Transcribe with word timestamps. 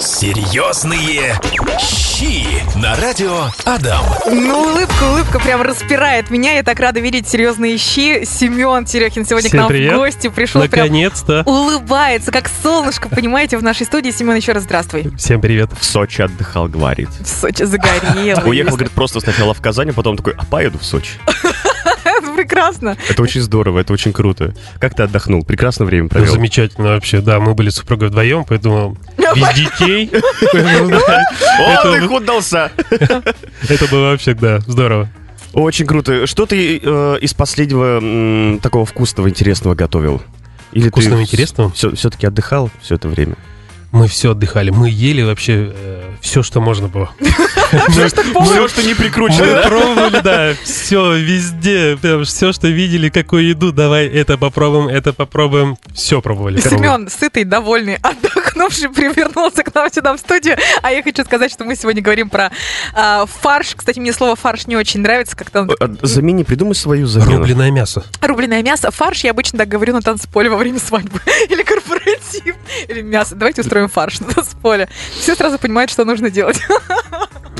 Серьезные 0.00 1.34
щи 1.80 2.46
на 2.78 2.94
радио 2.96 3.46
Адам. 3.64 4.04
Ну, 4.30 4.60
улыбка, 4.60 5.02
улыбка 5.10 5.40
прям 5.40 5.60
распирает 5.62 6.30
меня. 6.30 6.52
Я 6.52 6.62
так 6.62 6.78
рада 6.78 7.00
видеть 7.00 7.28
серьезные 7.28 7.76
щи. 7.78 8.24
Семен 8.24 8.84
Терехин 8.84 9.24
сегодня 9.26 9.48
Всем 9.48 9.58
к 9.58 9.62
нам 9.62 9.68
привет. 9.68 9.94
в 9.94 9.96
гости 9.96 10.28
пришел. 10.28 10.60
Наконец-то. 10.60 11.42
улыбается, 11.46 12.30
как 12.30 12.48
солнышко, 12.62 13.08
понимаете, 13.08 13.58
в 13.58 13.62
нашей 13.64 13.86
студии. 13.86 14.10
Семен, 14.10 14.36
еще 14.36 14.52
раз 14.52 14.62
здравствуй. 14.64 15.10
Всем 15.16 15.40
привет. 15.40 15.70
В 15.78 15.84
Сочи 15.84 16.22
отдыхал, 16.22 16.68
говорит. 16.68 17.08
В 17.20 17.26
Сочи 17.26 17.64
загорел. 17.64 18.38
Уехал, 18.48 18.76
говорит, 18.76 18.92
просто 18.92 19.18
сначала 19.18 19.52
в 19.52 19.60
Казань, 19.60 19.90
а 19.90 19.92
потом 19.94 20.16
такой, 20.16 20.34
а 20.38 20.44
поеду 20.44 20.78
в 20.78 20.84
Сочи. 20.84 21.12
Прекрасно. 22.48 22.96
Это 23.08 23.22
очень 23.22 23.40
здорово, 23.42 23.80
это 23.80 23.92
очень 23.92 24.12
круто. 24.12 24.54
Как 24.80 24.94
ты 24.94 25.02
отдохнул? 25.02 25.44
Прекрасное 25.44 25.86
время 25.86 26.04
Ну, 26.04 26.08
провел. 26.08 26.32
замечательно 26.32 26.88
вообще. 26.88 27.20
Да, 27.20 27.38
мы 27.40 27.54
были 27.54 27.68
с 27.70 27.74
супругой 27.76 28.08
вдвоем, 28.08 28.44
поэтому 28.48 28.96
без 29.18 29.54
детей. 29.54 30.10
Поэтому, 30.52 30.88
да, 30.90 31.22
О, 31.58 31.70
это- 31.70 31.92
ты 32.00 32.08
удался! 32.08 32.72
Это 33.68 33.86
было 33.90 34.10
вообще, 34.10 34.34
да, 34.34 34.60
здорово. 34.66 35.08
Очень 35.52 35.86
круто. 35.86 36.26
Что 36.26 36.46
ты 36.46 36.78
э, 36.82 37.18
из 37.20 37.34
последнего 37.34 37.98
м, 38.00 38.58
такого 38.60 38.86
вкусного, 38.86 39.28
интересного 39.28 39.74
готовил? 39.74 40.22
Или 40.72 40.88
Вкусного, 40.88 41.16
ты 41.18 41.22
интересного? 41.22 41.70
все-таки 41.72 42.26
отдыхал 42.26 42.70
все 42.82 42.94
это 42.96 43.08
время? 43.08 43.36
Мы 43.92 44.06
все 44.08 44.32
отдыхали. 44.32 44.70
Мы 44.70 44.90
ели 44.90 45.22
вообще 45.22 45.72
все, 46.20 46.42
что 46.42 46.60
можно 46.60 46.88
было. 46.88 47.10
Все, 47.68 48.68
что 48.68 48.82
не 48.82 48.94
прикручено, 48.94 49.62
пробовали, 49.68 50.20
да, 50.22 50.54
все, 50.62 51.16
везде, 51.16 51.98
все, 52.24 52.52
что 52.52 52.68
видели, 52.68 53.10
какую 53.10 53.46
еду, 53.46 53.72
давай 53.72 54.06
это 54.06 54.38
попробуем, 54.38 54.88
это 54.88 55.12
попробуем, 55.12 55.76
все 55.94 56.22
пробовали. 56.22 56.60
Семен, 56.60 57.08
сытый, 57.10 57.44
довольный, 57.44 57.96
отдохнувший, 57.96 58.88
привернулся 58.94 59.62
к 59.64 59.74
нам 59.74 59.92
сюда 59.92 60.14
в 60.14 60.18
студию. 60.18 60.56
А 60.82 60.90
я 60.90 61.02
хочу 61.02 61.24
сказать, 61.24 61.52
что 61.52 61.64
мы 61.64 61.76
сегодня 61.76 62.00
говорим 62.00 62.30
про 62.30 62.50
а, 62.94 63.26
фарш. 63.26 63.74
Кстати, 63.76 63.98
мне 63.98 64.14
слово 64.14 64.34
фарш 64.34 64.66
не 64.66 64.76
очень 64.76 65.00
нравится, 65.00 65.36
как-то 65.36 65.68
Э, 65.80 65.88
Замени, 66.02 66.44
придумай 66.44 66.74
свою 66.74 67.06
замену. 67.06 67.38
Рубленое 67.38 67.70
мясо. 67.70 68.04
рубленое 68.22 68.62
мясо. 68.62 68.90
Фарш 68.90 69.24
я 69.24 69.32
обычно 69.32 69.58
так 69.58 69.68
говорю 69.68 69.92
на 69.92 70.00
танцполе 70.00 70.48
во 70.48 70.56
время 70.56 70.78
свадьбы. 70.78 71.20
Или 71.50 71.62
корпоратив. 71.62 72.56
Или 72.88 73.02
мясо. 73.02 73.34
Давайте 73.34 73.60
устроим 73.60 73.88
фарш 73.88 74.20
на 74.20 74.26
танцполе. 74.32 74.88
Все 75.20 75.34
сразу 75.34 75.58
понимают, 75.58 75.90
что 75.90 76.04
нужно 76.08 76.30
делать. 76.30 76.60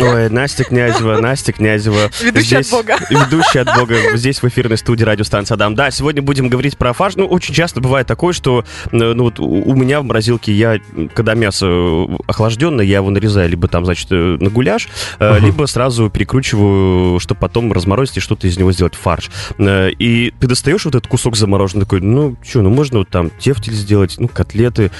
Ой, 0.00 0.30
Настя 0.30 0.62
Князева, 0.62 1.20
Настя 1.20 1.52
Князева. 1.52 2.08
Ведущая 2.22 2.58
от 2.58 2.66
Здесь- 2.66 2.70
Бога. 2.70 2.96
Ведущая 3.10 3.60
от 3.62 3.76
Бога. 3.76 3.96
Здесь 4.16 4.40
в 4.40 4.46
эфирной 4.46 4.78
студии 4.78 5.02
радиостанции 5.02 5.54
Адам. 5.54 5.74
Да, 5.74 5.90
сегодня 5.90 6.22
будем 6.22 6.48
говорить 6.48 6.78
про 6.78 6.92
фарш. 6.92 7.16
Ну, 7.16 7.26
очень 7.26 7.52
часто 7.52 7.80
бывает 7.80 8.06
такое, 8.06 8.32
что 8.32 8.64
э, 8.92 8.96
ну, 8.96 9.24
вот 9.24 9.40
у 9.40 9.74
меня 9.74 10.00
в 10.00 10.04
морозилке 10.04 10.52
я, 10.52 10.78
когда 11.14 11.34
мясо 11.34 11.66
э, 11.66 12.06
охлажденное, 12.28 12.84
я 12.84 12.98
его 12.98 13.10
нарезаю 13.10 13.48
либо 13.50 13.66
там, 13.66 13.84
значит, 13.84 14.06
э, 14.12 14.36
на 14.40 14.50
гуляш, 14.50 14.88
Мгм. 15.18 15.44
либо 15.44 15.66
сразу 15.66 16.08
перекручиваю, 16.10 17.18
чтобы 17.18 17.40
потом 17.40 17.72
разморозить 17.72 18.18
и 18.18 18.20
что-то 18.20 18.46
из 18.46 18.56
него 18.56 18.70
сделать 18.70 18.94
фарш. 18.94 19.30
И 19.58 20.32
ты 20.38 20.46
достаешь 20.46 20.84
вот 20.84 20.94
этот 20.94 21.08
кусок 21.08 21.36
замороженный, 21.36 21.84
такой, 21.84 22.00
ну, 22.02 22.36
что, 22.48 22.62
ну, 22.62 22.70
можно 22.70 23.00
вот 23.00 23.08
там 23.08 23.30
тефтель 23.30 23.72
сделать, 23.74 24.14
ну, 24.18 24.28
котлеты. 24.28 24.92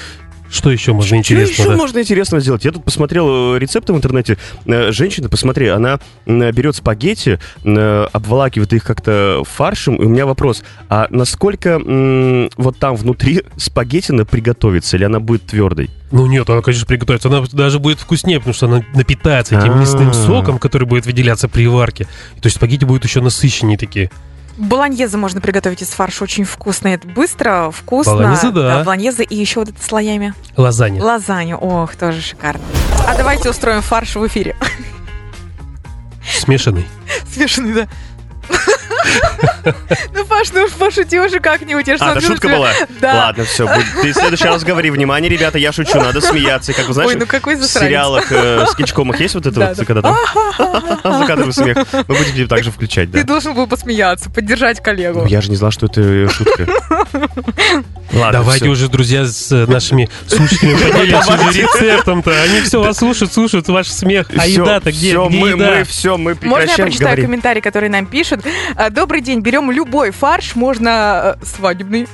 Что 0.51 0.71
еще 0.71 0.93
можно 0.93 1.09
Что 1.09 1.17
интересного? 1.17 1.53
еще 1.61 1.69
да? 1.69 1.77
можно 1.77 1.99
интересного 1.99 2.41
сделать? 2.41 2.65
Я 2.65 2.73
тут 2.73 2.85
посмотрел 2.85 3.55
э, 3.55 3.59
рецепты 3.59 3.93
в 3.93 3.97
интернете. 3.97 4.39
Э, 4.67 4.93
Женщина, 4.93 5.29
посмотри, 5.29 5.69
она 5.69 6.01
берет 6.27 6.75
спагетти, 6.77 7.39
э, 7.65 8.07
обволакивает 8.13 8.73
их 8.73 8.85
как-то 8.85 9.43
фаршем. 9.45 9.97
И 9.97 10.05
у 10.05 10.09
меня 10.09 10.27
вопрос, 10.27 10.63
а 10.89 11.07
насколько 11.11 11.79
вот 12.57 12.79
там 12.79 12.97
внутри 12.97 13.43
спагеттина 13.57 14.25
приготовится, 14.25 14.97
или 14.97 15.05
она 15.05 15.21
будет 15.21 15.45
твердой? 15.47 15.91
Ну 16.11 16.27
нет, 16.27 16.49
она, 16.49 16.63
конечно, 16.63 16.87
приготовится. 16.87 17.29
Она 17.29 17.45
даже 17.53 17.79
будет 17.79 18.01
вкуснее, 18.01 18.39
потому 18.39 18.55
что 18.55 18.67
она 18.67 18.83
напитается 18.95 19.59
этим 19.59 19.79
мясным 19.79 20.11
А. 20.11 20.15
соком, 20.15 20.59
который 20.59 20.87
будет 20.89 21.05
выделяться 21.05 21.49
при 21.49 21.67
варке. 21.67 22.05
То 22.41 22.47
есть 22.47 22.57
спагетти 22.57 22.85
будут 22.87 23.05
еще 23.05 23.21
насыщеннее 23.21 23.77
такие. 23.77 24.11
Болоньезе 24.59 25.17
можно 25.17 25.41
приготовить 25.41 25.83
из 25.83 25.89
фарша. 25.89 26.25
Очень 26.25 26.45
вкусно. 26.45 26.89
Это 26.89 27.07
быстро, 27.07 27.71
вкусно. 27.71 28.15
Болоньезе, 28.15 28.51
да. 28.51 28.83
Болоньезе 28.83 29.23
и 29.23 29.37
еще 29.37 29.61
вот 29.61 29.69
это 29.69 29.83
слоями. 29.83 30.35
Лазанья. 30.57 31.03
Лазанью. 31.03 31.57
Ох, 31.59 31.95
тоже 31.95 32.21
шикарно. 32.21 32.61
А 33.07 33.17
давайте 33.17 33.49
устроим 33.49 33.83
фарш 33.83 34.17
в 34.17 34.27
эфире. 34.27 34.57
Смешанный. 36.41 36.87
Смешанный, 37.33 37.73
да. 37.73 37.89
Ну, 40.15 40.25
Паш, 40.25 40.53
ну 40.53 40.65
уж 40.65 40.73
пошути 40.73 41.19
уже 41.21 41.41
как-нибудь. 41.41 41.89
А, 41.89 42.13
это 42.13 42.21
шутка 42.21 42.49
была? 42.49 42.71
Да. 43.01 43.15
Ладно, 43.15 43.45
все. 43.45 43.69
Ты 44.03 44.13
в 44.13 44.15
следующий 44.15 44.45
раз 44.45 44.65
говори. 44.65 44.91
Внимание, 44.91 45.29
ребята, 45.31 45.59
я 45.59 45.73
шучу, 45.73 45.99
надо 45.99 46.21
смеяться. 46.21 46.73
Как 46.73 46.87
вы 46.87 46.95
знаешь, 46.95 47.11
Ой, 47.11 47.17
ну 47.17 47.27
какой 47.27 47.57
в 47.57 47.65
сериалах, 47.65 48.33
э, 48.33 48.65
в 48.65 48.71
скетчкомах 48.71 49.21
есть 49.21 49.35
вот 49.35 49.47
это 49.47 49.61
вот, 49.61 49.77
да. 49.77 49.85
когда 49.85 50.03
там 50.03 50.17
закадровый 51.21 51.53
смех? 51.53 51.77
Мы 51.93 52.15
будем 52.15 52.49
также 52.49 52.71
включать, 52.71 53.11
да. 53.11 53.19
Ты 53.19 53.25
должен 53.25 53.55
был 53.55 53.67
посмеяться, 53.67 54.31
поддержать 54.31 54.83
коллегу. 54.83 55.21
Ну, 55.21 55.27
Я 55.27 55.41
же 55.41 55.51
не 55.51 55.57
знал, 55.57 55.71
что 55.71 55.87
это 55.87 56.29
шутка. 56.31 56.67
Ладно, 58.13 58.41
Давайте 58.41 58.69
уже, 58.69 58.89
друзья, 58.89 59.27
с 59.27 59.53
э, 59.53 59.67
нашими 59.67 60.09
слушателями 60.27 60.77
поделимся 60.91 61.35
уже 61.35 61.63
рецептом-то. 61.63 62.43
Они 62.43 62.61
все 62.63 62.81
вас 62.81 62.97
слушают, 62.97 63.33
слушают 63.33 63.69
ваш 63.69 63.89
смех. 63.89 64.31
А 64.37 64.47
еда-то 64.47 64.91
где? 64.91 65.11
всё, 65.11 65.29
Где 65.29 65.39
мы, 65.39 65.57
мы 65.57 65.85
все, 65.85 66.17
мы 66.17 66.37
Можно 66.41 66.71
я 66.71 66.77
прочитаю 66.77 67.23
комментарий, 67.23 67.61
который 67.61 67.91
нам 67.91 68.07
пишут? 68.07 68.38
А, 68.77 68.91
Добрый 68.91 69.21
день, 69.21 69.41
берем 69.41 69.71
любой 69.71 70.11
фарш, 70.11 70.55
можно 70.55 71.37
э, 71.41 71.45
свадебный, 71.45 72.09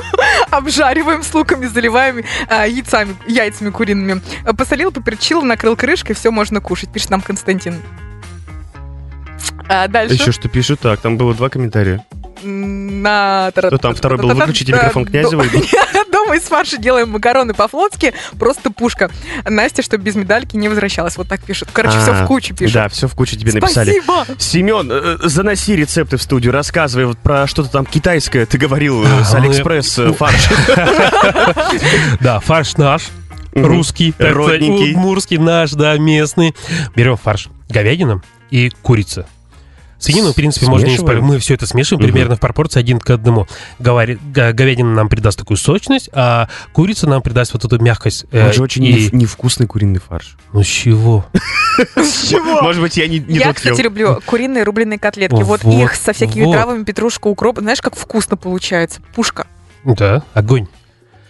обжариваем 0.50 1.22
с 1.22 1.32
луками, 1.34 1.66
заливаем 1.66 2.24
а, 2.48 2.66
яйцами, 2.66 3.16
яйцами 3.26 3.70
куриными. 3.70 4.20
Посолил, 4.56 4.92
поперчил, 4.92 5.42
накрыл 5.42 5.76
крышкой, 5.76 6.14
все 6.14 6.30
можно 6.30 6.60
кушать, 6.60 6.90
пишет 6.90 7.10
нам 7.10 7.20
Константин. 7.20 7.76
А 9.68 9.88
дальше. 9.88 10.14
Еще 10.14 10.32
что 10.32 10.48
пишут, 10.48 10.80
так, 10.80 11.00
там 11.00 11.16
было 11.16 11.34
два 11.34 11.48
комментария. 11.48 12.04
На... 12.42 13.50
Что 13.56 13.78
там, 13.78 13.94
второй 13.94 14.18
был? 14.18 14.28
Выключите 14.34 14.72
микрофон 14.72 15.04
Князева 15.06 15.44
Дома 16.26 16.36
из 16.38 16.42
фарша 16.42 16.76
делаем 16.76 17.10
макароны 17.10 17.54
по-флотски, 17.54 18.12
просто 18.38 18.70
пушка. 18.72 19.10
Настя, 19.44 19.82
чтобы 19.82 20.02
без 20.02 20.16
медальки 20.16 20.56
не 20.56 20.68
возвращалась. 20.68 21.16
Вот 21.16 21.28
так 21.28 21.40
пишут. 21.40 21.68
Короче, 21.72 21.98
все 22.00 22.10
А, 22.12 22.24
в 22.24 22.26
кучу 22.26 22.52
пишут. 22.54 22.74
Да, 22.74 22.88
все 22.88 23.06
в 23.06 23.14
кучу 23.14 23.36
тебе 23.36 23.52
написали. 23.52 24.00
Спасибо! 24.02 24.40
Семен, 24.40 24.88
э, 24.90 25.18
заноси 25.22 25.76
рецепты 25.76 26.16
в 26.16 26.22
студию, 26.22 26.52
рассказывай 26.52 27.04
вот 27.06 27.18
про 27.18 27.46
что-то 27.46 27.70
там 27.70 27.86
китайское. 27.86 28.44
Ты 28.44 28.58
говорил 28.58 29.04
э, 29.04 29.20
А, 29.20 29.24
с 29.24 29.32
мы- 29.34 29.38
Алиэкспресс 29.40 29.98
э, 30.00 30.12
фарш. 30.12 30.48
Да, 32.20 32.40
фарш 32.40 32.76
наш. 32.76 33.02
Русский, 33.54 34.12
Родненький. 34.18 34.92
удмурский 34.92 35.38
наш, 35.38 35.70
да, 35.72 35.96
местный. 35.96 36.54
Берем 36.94 37.16
фарш 37.16 37.48
говядина 37.68 38.20
и 38.50 38.70
курица. 38.82 39.26
Свинину, 40.06 40.32
в 40.32 40.34
принципе, 40.34 40.66
можно 40.66 40.86
не 40.86 40.92
Смешиваем? 40.96 41.18
спорить. 41.18 41.32
Мы 41.34 41.38
все 41.38 41.54
это 41.54 41.66
смешиваем 41.66 42.04
Мгм. 42.04 42.12
примерно 42.12 42.36
в 42.36 42.40
пропорции 42.40 42.80
один 42.80 42.98
к 43.00 43.10
одному. 43.10 43.46
Говори- 43.78 44.18
га- 44.32 44.52
Говядина 44.52 44.92
нам 44.94 45.08
придаст 45.08 45.38
такую 45.38 45.56
сочность, 45.56 46.08
а 46.12 46.48
курица 46.72 47.06
нам 47.08 47.22
придаст 47.22 47.52
вот 47.52 47.64
эту 47.64 47.78
мягкость. 47.82 48.26
э, 48.30 48.46
Он 48.46 48.52
же 48.52 48.62
очень 48.62 48.84
и- 48.84 48.92
нев- 48.92 49.12
невкусный 49.12 49.66
куриный 49.66 50.00
фарш. 50.00 50.36
Ну 50.52 50.62
с 50.62 50.66
чего? 50.66 51.26
Может 52.62 52.82
быть, 52.82 52.96
я 52.96 53.06
не 53.08 53.18
Я, 53.28 53.52
кстати, 53.52 53.80
люблю 53.80 54.20
куриные 54.26 54.62
рубленые 54.64 54.98
котлетки. 54.98 55.42
Вот, 55.42 55.64
их 55.64 55.94
со 55.94 56.12
всякими 56.12 56.50
травами, 56.50 56.84
петрушка, 56.84 57.26
укроп. 57.28 57.58
Знаешь, 57.58 57.80
как 57.80 57.96
вкусно 57.96 58.36
получается? 58.36 59.00
Пушка. 59.14 59.46
Да, 59.84 60.22
огонь. 60.34 60.66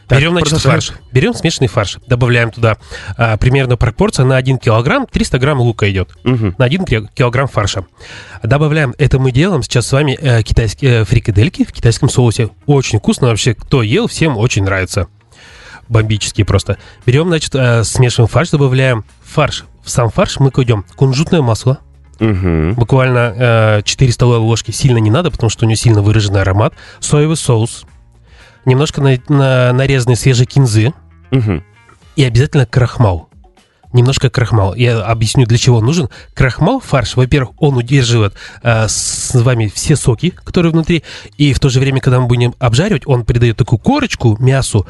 Так, 0.09 0.21
Берем, 0.21 0.33
значит, 0.33 0.59
фарш. 0.61 0.93
Берем 1.11 1.35
смешанный 1.35 1.67
фарш. 1.69 1.99
Добавляем 2.07 2.53
туда 2.53 2.77
а, 3.17 3.37
примерно 3.37 3.77
пропорция 3.77 4.25
на 4.25 4.37
1 4.37 4.59
килограмм, 4.59 5.07
300 5.07 5.39
грамм 5.41 5.61
лука 5.61 5.91
идет. 5.91 6.11
Мгм. 6.23 6.55
на 6.59 6.65
1 6.65 6.85
килограмм 7.15 7.49
фарша. 7.49 7.87
Добавляем, 8.43 8.95
это 8.99 9.19
мы 9.19 9.33
делаем 9.33 9.63
сейчас 9.65 9.89
с 9.89 9.93
вами 9.93 10.17
э, 10.21 10.43
китайские 10.43 11.01
э, 11.01 11.05
фрикадельки 11.05 11.65
в 11.65 11.73
китайском 11.73 12.09
соусе. 12.09 12.51
Очень 12.67 13.01
вкусно 13.01 13.29
вообще, 13.29 13.55
кто 13.55 13.83
ел, 13.83 14.07
всем 14.07 14.37
очень 14.37 14.63
нравится. 14.63 15.09
Бомбические 15.89 16.45
просто. 16.45 16.79
Берем, 17.05 17.29
значит, 17.29 17.55
э, 17.55 17.83
смешиваем 17.85 18.29
фарш, 18.29 18.51
добавляем 18.51 19.05
фарш. 19.25 19.65
В 19.83 19.91
сам 19.91 20.11
фарш 20.11 20.39
мы 20.39 20.51
кладем 20.51 20.85
кунжутное 20.97 21.43
масло, 21.43 21.79
Мгм. 22.19 22.75
буквально 22.75 23.35
э, 23.37 23.83
4 23.85 24.13
столовые 24.13 24.41
ложки, 24.41 24.71
сильно 24.71 24.99
не 24.99 25.11
надо, 25.11 25.31
потому 25.31 25.51
что 25.51 25.65
у 25.65 25.69
него 25.69 25.77
сильно 25.77 26.01
выраженный 26.03 26.41
аромат. 26.43 26.75
Соевый 27.01 27.37
соус, 27.37 27.85
немножко 28.67 29.01
на, 29.01 29.17
на- 29.29 29.73
нарезанной 29.73 30.17
свежей 30.17 30.45
кинзы, 30.47 30.93
Мгм. 31.31 31.65
и 32.17 32.25
обязательно 32.25 32.67
крахмал. 32.67 33.29
Немножко 33.93 34.29
крахмал. 34.29 34.75
Я 34.75 35.01
объясню, 35.03 35.47
для 35.47 35.57
чего 35.57 35.79
он 35.79 35.87
нужен. 35.87 36.11
Крахмал, 36.35 36.81
фарш, 36.81 37.17
во-первых, 37.17 37.55
он 37.59 37.77
удерживает 37.79 38.35
э, 38.63 38.89
с 38.89 39.31
вами 39.35 39.71
все 39.75 39.97
соки, 39.97 40.35
которые 40.45 40.73
внутри, 40.73 41.03
и 41.39 41.55
в 41.55 41.61
то 41.61 41.71
же 41.71 41.81
время, 41.81 42.01
когда 42.01 42.21
мы 42.21 42.27
будем 42.27 42.55
обжаривать, 42.59 43.05
он 43.07 43.25
придает 43.25 43.57
такую 43.57 43.79
корочку 43.79 44.37
мясу, 44.39 44.87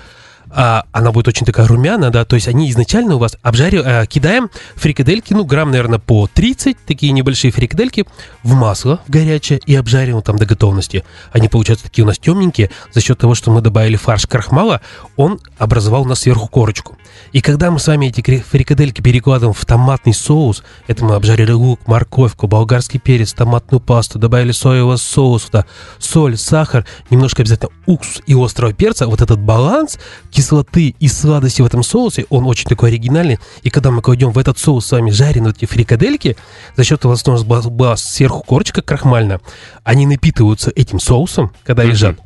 а, 0.50 0.84
она 0.92 1.12
будет 1.12 1.28
очень 1.28 1.46
такая 1.46 1.66
румяная, 1.66 2.10
да, 2.10 2.24
то 2.24 2.36
есть 2.36 2.48
они 2.48 2.70
изначально 2.70 3.16
у 3.16 3.18
вас 3.18 3.36
обжариваем, 3.42 4.06
кидаем 4.06 4.50
фрикадельки, 4.76 5.32
ну, 5.32 5.44
грамм, 5.44 5.70
наверное, 5.70 5.98
по 5.98 6.28
30, 6.32 6.76
такие 6.86 7.12
небольшие 7.12 7.50
фрикадельки, 7.50 8.04
в 8.42 8.54
масло 8.54 9.00
в 9.06 9.10
горячее 9.10 9.60
и 9.66 9.74
обжариваем 9.74 10.22
там 10.22 10.36
до 10.36 10.46
готовности. 10.46 11.04
Они 11.32 11.48
получаются 11.48 11.86
такие 11.86 12.04
у 12.04 12.08
нас 12.08 12.18
темненькие, 12.18 12.70
за 12.92 13.00
счет 13.00 13.18
того, 13.18 13.34
что 13.34 13.50
мы 13.50 13.60
добавили 13.60 13.96
фарш 13.96 14.26
крахмала, 14.26 14.80
он 15.16 15.40
образовал 15.58 16.02
у 16.02 16.06
нас 16.06 16.20
сверху 16.20 16.48
корочку. 16.48 16.96
И 17.32 17.40
когда 17.40 17.70
мы 17.70 17.78
с 17.78 17.86
вами 17.86 18.06
эти 18.06 18.20
фрикадельки 18.20 19.00
перекладываем 19.00 19.54
в 19.54 19.64
томатный 19.64 20.14
соус, 20.14 20.62
это 20.86 21.04
мы 21.04 21.14
обжарили 21.14 21.52
лук, 21.52 21.80
морковку, 21.86 22.46
болгарский 22.46 23.00
перец, 23.00 23.32
томатную 23.32 23.80
пасту, 23.80 24.18
добавили 24.18 24.52
соевого 24.52 24.96
соуса, 24.96 25.66
соль, 25.98 26.36
сахар, 26.36 26.86
немножко 27.10 27.42
обязательно 27.42 27.70
уксус 27.86 28.22
и 28.26 28.34
острого 28.34 28.72
перца, 28.72 29.06
вот 29.06 29.20
этот 29.20 29.38
баланс 29.38 29.98
кислоты 30.36 30.94
и 31.00 31.08
сладости 31.08 31.62
в 31.62 31.64
этом 31.64 31.82
соусе, 31.82 32.26
он 32.28 32.44
очень 32.44 32.68
такой 32.68 32.90
оригинальный. 32.90 33.38
И 33.62 33.70
когда 33.70 33.90
мы 33.90 34.02
кладем 34.02 34.32
в 34.32 34.38
этот 34.38 34.58
соус 34.58 34.84
с 34.84 34.92
вами 34.92 35.10
жареные 35.10 35.54
эти 35.56 35.64
фрикадельки, 35.64 36.36
за 36.76 36.84
счет 36.84 37.00
того, 37.00 37.16
что 37.16 37.30
у 37.30 37.34
нас 37.34 37.42
была, 37.42 37.62
была 37.62 37.96
сверху 37.96 38.42
корочка 38.42 38.82
крахмальная, 38.82 39.40
они 39.82 40.04
напитываются 40.04 40.70
этим 40.76 41.00
соусом, 41.00 41.52
когда 41.64 41.84
mm-hmm. 41.84 41.88
лежат. 41.88 42.18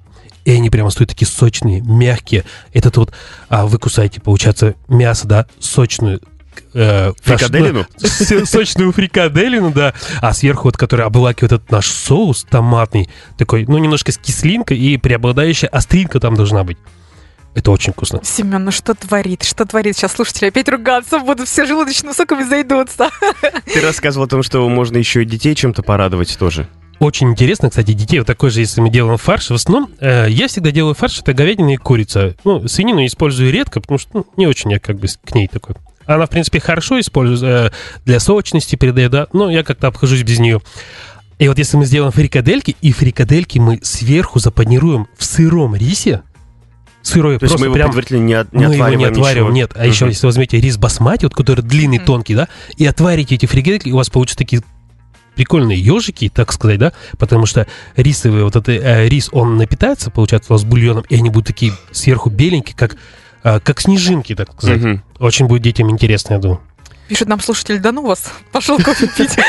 И 0.44 0.50
они 0.50 0.70
прямо 0.70 0.90
стоят 0.90 1.10
такие 1.10 1.28
сочные, 1.28 1.82
мягкие. 1.82 2.44
Этот 2.72 2.96
вот, 2.96 3.12
а 3.48 3.66
вы 3.66 3.78
кусаете, 3.78 4.20
получается, 4.20 4.74
мясо, 4.88 5.28
да, 5.28 5.46
сочную, 5.60 6.20
э, 6.74 7.12
фрикаделину? 7.22 7.86
Наш, 8.00 8.30
ну, 8.30 8.44
сочную 8.44 8.92
фрикаделину, 8.92 9.70
да. 9.70 9.94
А 10.20 10.32
сверху 10.32 10.64
вот, 10.64 10.76
который 10.76 11.06
обволакивает 11.06 11.52
этот 11.52 11.70
наш 11.70 11.86
соус 11.86 12.44
томатный, 12.50 13.08
такой, 13.38 13.66
ну, 13.68 13.78
немножко 13.78 14.10
с 14.10 14.18
кислинкой 14.18 14.78
и 14.78 14.96
преобладающая 14.96 15.68
остринка 15.68 16.18
там 16.18 16.34
должна 16.34 16.64
быть. 16.64 16.78
Это 17.54 17.72
очень 17.72 17.92
вкусно. 17.92 18.20
Семен, 18.22 18.64
ну 18.64 18.70
что 18.70 18.94
творит? 18.94 19.42
Что 19.42 19.64
творит? 19.64 19.96
Сейчас 19.96 20.12
слушатели 20.12 20.48
опять 20.48 20.68
ругаться 20.68 21.18
будут, 21.18 21.48
все 21.48 21.66
желудочными 21.66 22.12
соками 22.12 22.44
зайдутся. 22.44 23.10
Ты 23.72 23.80
рассказывал 23.80 24.26
о 24.26 24.28
том, 24.28 24.42
что 24.42 24.68
можно 24.68 24.96
еще 24.96 25.22
и 25.22 25.24
детей 25.24 25.54
чем-то 25.54 25.82
порадовать 25.82 26.36
тоже. 26.38 26.68
Очень 27.00 27.30
интересно, 27.30 27.70
кстати, 27.70 27.92
детей 27.92 28.18
вот 28.18 28.26
такой 28.26 28.50
же, 28.50 28.60
если 28.60 28.82
мы 28.82 28.90
делаем 28.90 29.16
фарш. 29.16 29.48
В 29.48 29.54
основном 29.54 29.90
э, 30.00 30.26
я 30.28 30.48
всегда 30.48 30.70
делаю 30.70 30.94
фарш, 30.94 31.20
это 31.20 31.32
говядина 31.32 31.72
и 31.72 31.76
курица. 31.76 32.36
Ну, 32.44 32.68
свинину 32.68 33.04
использую 33.06 33.50
редко, 33.50 33.80
потому 33.80 33.98
что 33.98 34.10
ну, 34.12 34.26
не 34.36 34.46
очень 34.46 34.70
я 34.70 34.78
как 34.78 34.98
бы 34.98 35.08
к 35.08 35.34
ней 35.34 35.48
такой. 35.48 35.76
Она, 36.04 36.26
в 36.26 36.30
принципе, 36.30 36.60
хорошо 36.60 37.00
использую 37.00 37.68
э, 37.68 37.70
для 38.04 38.20
сочности 38.20 38.76
передает, 38.76 39.12
да, 39.12 39.28
но 39.32 39.50
я 39.50 39.64
как-то 39.64 39.86
обхожусь 39.86 40.22
без 40.24 40.38
нее. 40.40 40.60
И 41.38 41.48
вот 41.48 41.56
если 41.56 41.78
мы 41.78 41.86
сделаем 41.86 42.12
фрикадельки, 42.12 42.76
и 42.82 42.92
фрикадельки 42.92 43.58
мы 43.58 43.80
сверху 43.82 44.38
запанируем 44.38 45.06
в 45.16 45.24
сыром 45.24 45.74
рисе, 45.74 46.22
сырой, 47.02 47.38
То 47.38 47.44
есть 47.44 47.58
мы 47.58 47.66
его 47.66 47.74
прям, 47.74 47.88
предварительно 47.88 48.24
не, 48.24 48.34
от, 48.34 48.52
не 48.52 48.66
мы 48.66 48.74
его 48.74 48.88
не 48.88 49.04
отвариваем, 49.04 49.54
нет. 49.54 49.72
А 49.74 49.86
еще, 49.86 50.06
если 50.06 50.26
возьмете 50.26 50.60
рис 50.60 50.76
басмати, 50.76 51.24
вот 51.24 51.34
который 51.34 51.62
длинный, 51.62 51.98
uh-huh. 51.98 52.04
тонкий, 52.04 52.34
да, 52.34 52.48
и 52.76 52.86
отварите 52.86 53.34
эти 53.34 53.46
фрикадельки, 53.46 53.90
у 53.90 53.96
вас 53.96 54.10
получатся 54.10 54.38
такие 54.38 54.62
прикольные 55.34 55.78
ежики, 55.78 56.28
так 56.28 56.52
сказать, 56.52 56.78
да, 56.78 56.92
потому 57.18 57.46
что 57.46 57.66
рисовый 57.96 58.44
вот 58.44 58.56
этот 58.56 58.68
э, 58.68 59.08
рис, 59.08 59.30
он 59.32 59.56
напитается, 59.56 60.10
получается, 60.10 60.52
у 60.52 60.54
вас 60.54 60.64
бульоном, 60.64 61.04
и 61.08 61.16
они 61.16 61.30
будут 61.30 61.46
такие 61.46 61.72
сверху 61.92 62.28
беленькие, 62.28 62.76
как, 62.76 62.96
э, 63.42 63.60
как 63.60 63.80
снежинки, 63.80 64.34
так 64.34 64.52
сказать. 64.52 64.84
Угу. 64.84 65.00
Очень 65.20 65.46
будет 65.46 65.62
детям 65.62 65.90
интересно, 65.90 66.34
я 66.34 66.40
думаю. 66.40 66.60
Пишет 67.08 67.28
нам 67.28 67.40
слушатель, 67.40 67.80
да 67.80 67.90
ну 67.90 68.06
вас, 68.06 68.32
пошел 68.52 68.78
кофе 68.78 69.08
пить. 69.16 69.36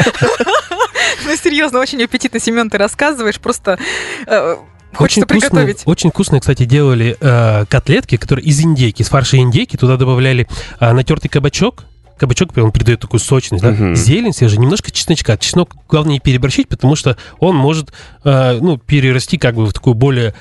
Ну, 1.26 1.36
серьезно, 1.36 1.80
очень 1.80 2.02
аппетитно, 2.04 2.40
Семен, 2.40 2.70
ты 2.70 2.78
рассказываешь, 2.78 3.40
просто 3.40 3.78
э, 4.26 4.56
Хочется 4.94 5.22
очень 5.22 5.28
приготовить. 5.28 5.78
Вкусно, 5.78 5.92
очень 5.92 6.10
вкусно, 6.10 6.40
кстати, 6.40 6.66
делали 6.66 7.18
э, 7.20 7.66
котлетки, 7.66 8.18
которые 8.18 8.46
из 8.46 8.60
индейки, 8.62 9.02
из 9.02 9.10
фарша 9.10 9.38
индейки. 9.38 9.78
Туда 9.78 9.98
добавляли 9.98 10.48
э, 10.80 10.92
натертый 10.92 11.30
кабачок, 11.30 11.86
кабачок, 12.18 12.56
он 12.58 12.72
придает 12.72 13.00
такую 13.00 13.20
сочность, 13.20 13.64
да? 13.64 13.70
Угу. 13.70 13.96
Зелень 13.96 14.34
свежая, 14.34 14.60
немножко 14.60 14.92
чесночка. 14.92 15.38
Чеснок 15.38 15.76
главное 15.90 16.14
не 16.14 16.20
переборщить, 16.20 16.68
потому 16.68 16.96
что 16.96 17.18
он 17.40 17.56
может, 17.56 17.92
э, 18.24 18.60
ну, 18.62 18.78
перерасти 18.78 19.38
как 19.38 19.56
бы 19.56 19.66
в 19.66 19.74
такую 19.74 19.96
более... 19.96 20.36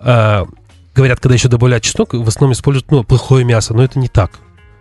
Э, 0.00 0.44
говорят, 0.94 1.20
когда 1.20 1.34
еще 1.34 1.48
добавляют 1.48 1.84
чеснок, 1.84 2.14
в 2.14 2.26
основном 2.26 2.52
используют, 2.52 2.90
ну, 2.90 3.04
плохое 3.04 3.44
мясо, 3.44 3.74
но 3.74 3.84
это 3.84 3.98
не 3.98 4.08
так. 4.08 4.32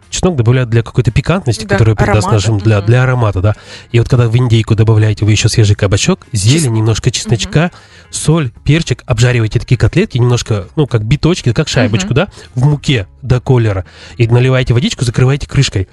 Чеснок 0.10 0.36
добавляют 0.36 0.70
для 0.70 0.84
какой-то 0.84 1.12
пикантности, 1.12 1.66
да, 1.66 1.76
которая 1.76 1.96
придаст 1.96 2.28
аромата. 2.28 2.34
нашим 2.34 2.58
для, 2.60 2.82
для 2.82 3.04
аромата, 3.04 3.42
да. 3.42 3.56
И 3.92 4.00
вот 4.00 4.10
когда 4.10 4.28
в 4.28 4.38
индейку 4.38 4.76
добавляете 4.76 5.26
вы 5.26 5.32
еще 5.32 5.50
свежий 5.50 5.76
кабачок, 5.76 6.28
зелень, 6.32 6.64
Чес... 6.64 6.72
немножко 6.72 7.12
чесночка, 7.12 7.72
угу. 7.72 8.14
соль, 8.14 8.52
перчик, 8.64 9.04
обжариваете 9.06 9.60
такие 9.60 9.78
котлетки 9.78 10.18
немножко, 10.18 10.68
ну, 10.76 10.88
как 10.88 11.04
биточки, 11.04 11.54
как 11.54 11.68
шайбочку, 11.68 12.08
угу. 12.08 12.16
да, 12.16 12.28
в 12.56 12.66
муке 12.66 13.08
до 13.22 13.40
колера. 13.40 13.86
И 14.18 14.28
наливаете 14.28 14.74
водичку, 14.74 15.06
закрываете 15.06 15.48
крышкой 15.48 15.88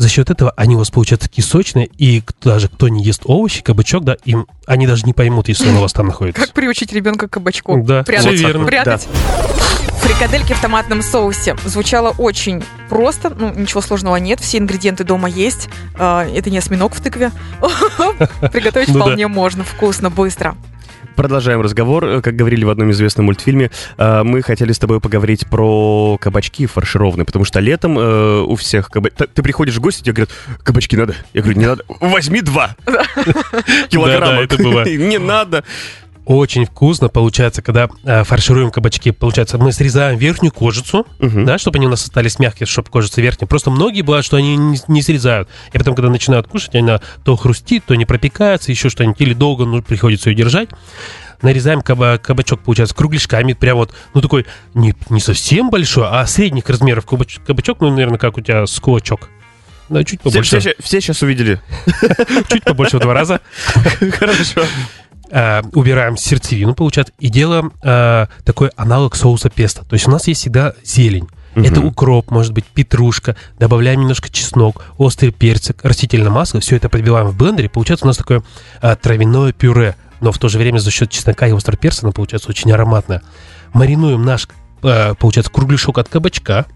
за 0.00 0.08
счет 0.08 0.30
этого 0.30 0.52
они 0.56 0.76
у 0.76 0.78
вас 0.78 0.90
получаются 0.90 1.28
такие 1.28 1.44
сочные, 1.44 1.90
и 1.98 2.22
даже 2.42 2.68
кто 2.68 2.88
не 2.88 3.04
ест 3.04 3.20
овощи, 3.26 3.62
кабачок, 3.62 4.02
да, 4.02 4.16
им 4.24 4.46
они 4.64 4.86
даже 4.86 5.04
не 5.04 5.12
поймут, 5.12 5.48
если 5.48 5.68
он 5.68 5.76
у 5.76 5.80
вас 5.82 5.92
там 5.92 6.06
находится. 6.06 6.40
Как 6.40 6.54
приучить 6.54 6.90
ребенка 6.94 7.28
к 7.28 7.32
кабачку? 7.32 7.82
Да, 7.82 8.02
прятать, 8.02 8.34
все 8.34 8.46
верно. 8.46 8.64
Прятать. 8.64 9.06
Да. 9.12 9.89
Фрикадельки 10.10 10.54
в 10.54 10.60
томатном 10.60 11.02
соусе. 11.02 11.54
Звучало 11.64 12.12
очень 12.18 12.64
просто, 12.88 13.30
ну, 13.30 13.54
ничего 13.54 13.80
сложного 13.80 14.16
нет, 14.16 14.40
все 14.40 14.58
ингредиенты 14.58 15.04
дома 15.04 15.28
есть. 15.28 15.68
А, 15.96 16.26
это 16.26 16.50
не 16.50 16.58
осьминог 16.58 16.96
в 16.96 17.00
тыкве. 17.00 17.30
Приготовить 18.52 18.88
ну 18.88 18.96
вполне 18.96 19.28
можно, 19.28 19.62
вкусно, 19.62 20.10
быстро. 20.10 20.56
Продолжаем 21.14 21.60
разговор. 21.60 22.22
Как 22.22 22.34
говорили 22.34 22.64
в 22.64 22.70
одном 22.70 22.90
известном 22.90 23.26
мультфильме, 23.26 23.70
э, 23.98 24.22
мы 24.24 24.42
хотели 24.42 24.72
с 24.72 24.80
тобой 24.80 25.00
поговорить 25.00 25.46
про 25.46 26.18
кабачки 26.20 26.66
фаршированные, 26.66 27.24
потому 27.24 27.44
что 27.44 27.60
летом 27.60 27.96
э, 27.96 28.40
у 28.40 28.56
всех 28.56 28.90
кабачки... 28.90 29.26
Ты 29.32 29.42
приходишь 29.44 29.76
в 29.76 29.80
гости, 29.80 30.02
тебе 30.02 30.12
говорят, 30.14 30.30
кабачки 30.64 30.96
надо. 30.96 31.14
Я 31.34 31.42
говорю, 31.42 31.58
не 31.60 31.66
надо. 31.66 31.84
Возьми 32.00 32.40
два 32.40 32.74
килограмма. 33.88 34.40
Не 34.90 35.18
надо. 35.18 35.62
Очень 36.26 36.66
вкусно 36.66 37.08
получается, 37.08 37.62
когда 37.62 37.88
э, 38.04 38.24
фаршируем 38.24 38.70
кабачки. 38.70 39.10
Получается, 39.10 39.58
мы 39.58 39.72
срезаем 39.72 40.18
верхнюю 40.18 40.52
кожицу, 40.52 41.06
uh-huh. 41.18 41.44
да, 41.44 41.58
чтобы 41.58 41.78
они 41.78 41.86
у 41.86 41.90
нас 41.90 42.04
остались 42.04 42.38
мягкие, 42.38 42.66
чтобы 42.66 42.90
кожица 42.90 43.20
верхняя. 43.20 43.48
Просто 43.48 43.70
многие 43.70 44.02
бывают, 44.02 44.24
что 44.26 44.36
они 44.36 44.56
не, 44.56 44.78
не 44.86 45.02
срезают. 45.02 45.48
И 45.72 45.78
потом, 45.78 45.94
когда 45.94 46.10
начинают 46.10 46.46
кушать, 46.46 46.74
она 46.76 47.00
то 47.24 47.36
хрустит, 47.36 47.84
то 47.86 47.94
не 47.94 48.04
пропекается, 48.04 48.70
еще 48.70 48.90
что-нибудь. 48.90 49.20
Или 49.20 49.34
долго 49.34 49.64
ну, 49.64 49.82
приходится 49.82 50.30
ее 50.30 50.36
держать 50.36 50.68
нарезаем 51.42 51.80
каба 51.80 52.18
кабачок, 52.18 52.60
получается, 52.60 52.94
кругляшками, 52.94 53.54
прям 53.54 53.78
вот, 53.78 53.94
ну, 54.12 54.20
такой 54.20 54.44
не, 54.74 54.94
не 55.08 55.20
совсем 55.20 55.70
большой, 55.70 56.06
а 56.06 56.26
средних 56.26 56.68
размеров 56.68 57.06
кабачок, 57.06 57.44
кабачок, 57.44 57.80
ну, 57.80 57.88
наверное, 57.88 58.18
как 58.18 58.36
у 58.36 58.42
тебя 58.42 58.66
с 58.66 58.78
кулачок. 58.78 59.30
Да, 59.88 60.04
чуть 60.04 60.20
побольше. 60.20 60.60
Все, 60.60 60.60
все, 60.60 60.74
все 60.78 61.00
сейчас 61.00 61.22
увидели. 61.22 61.60
Чуть 62.48 62.62
побольше 62.62 62.98
в 62.98 63.00
два 63.00 63.14
раза. 63.14 63.40
Хорошо 64.12 64.62
э, 65.30 65.62
убираем 65.72 66.16
сердцевину, 66.16 66.74
получается, 66.74 67.12
и 67.18 67.28
делаем 67.28 67.72
э, 67.82 68.26
такой 68.44 68.70
аналог 68.76 69.16
соуса 69.16 69.50
песто. 69.50 69.84
То 69.84 69.94
есть 69.94 70.06
у 70.06 70.10
нас 70.10 70.26
есть 70.26 70.40
всегда 70.40 70.74
зелень. 70.84 71.28
Угу. 71.56 71.64
Это 71.64 71.80
укроп, 71.80 72.30
может 72.30 72.52
быть, 72.52 72.64
петрушка. 72.64 73.36
Добавляем 73.58 74.00
немножко 74.00 74.30
чеснок, 74.30 74.84
острый 74.98 75.30
перцик, 75.30 75.84
растительное 75.84 76.30
масло. 76.30 76.60
Все 76.60 76.76
это 76.76 76.88
подбиваем 76.88 77.28
в 77.28 77.36
блендере. 77.36 77.68
Получается 77.68 78.06
у 78.06 78.08
нас 78.08 78.16
такое 78.16 78.42
э, 78.82 78.96
травяное 78.96 79.52
пюре. 79.52 79.96
Но 80.20 80.32
в 80.32 80.38
то 80.38 80.48
же 80.48 80.58
время 80.58 80.78
за 80.78 80.90
счет 80.90 81.10
чеснока 81.10 81.46
и 81.46 81.52
острого 81.52 81.78
перца 81.78 82.00
оно 82.02 82.12
получается 82.12 82.50
очень 82.50 82.70
ароматное. 82.72 83.22
Маринуем 83.72 84.22
наш, 84.24 84.48
э, 84.82 85.14
получается, 85.14 85.50
кругляшок 85.50 85.98
от 85.98 86.08
кабачка, 86.08 86.66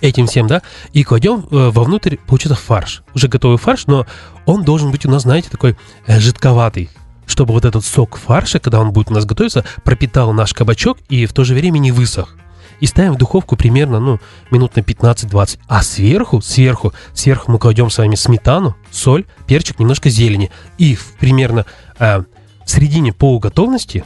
этим 0.00 0.26
всем, 0.26 0.46
да, 0.46 0.62
и 0.92 1.04
кладем 1.04 1.46
э, 1.50 1.70
вовнутрь, 1.70 2.16
получается, 2.26 2.60
фарш. 2.60 3.02
Уже 3.14 3.28
готовый 3.28 3.58
фарш, 3.58 3.86
но 3.86 4.06
он 4.46 4.64
должен 4.64 4.90
быть 4.90 5.06
у 5.06 5.10
нас, 5.10 5.22
знаете, 5.22 5.48
такой 5.50 5.76
э, 6.06 6.18
жидковатый 6.18 6.90
чтобы 7.26 7.52
вот 7.52 7.64
этот 7.64 7.84
сок 7.84 8.16
фарша, 8.16 8.58
когда 8.58 8.80
он 8.80 8.92
будет 8.92 9.10
у 9.10 9.14
нас 9.14 9.24
готовиться, 9.24 9.64
пропитал 9.84 10.32
наш 10.32 10.54
кабачок 10.54 10.98
и 11.08 11.26
в 11.26 11.32
то 11.32 11.44
же 11.44 11.54
время 11.54 11.78
не 11.78 11.92
высох. 11.92 12.36
И 12.80 12.86
ставим 12.86 13.14
в 13.14 13.18
духовку 13.18 13.56
примерно, 13.56 14.00
ну, 14.00 14.20
минут 14.50 14.76
на 14.76 14.80
15-20. 14.80 15.58
А 15.66 15.82
сверху, 15.82 16.40
сверху, 16.42 16.92
сверху 17.14 17.50
мы 17.50 17.58
кладем 17.58 17.90
с 17.90 17.98
вами 17.98 18.14
сметану, 18.16 18.76
соль, 18.90 19.24
перчик, 19.46 19.78
немножко 19.78 20.10
зелени. 20.10 20.50
И 20.76 20.94
в 20.94 21.14
примерно 21.18 21.64
э, 21.98 22.22
в 22.64 22.70
середине 22.70 23.12
полуготовности 23.12 24.04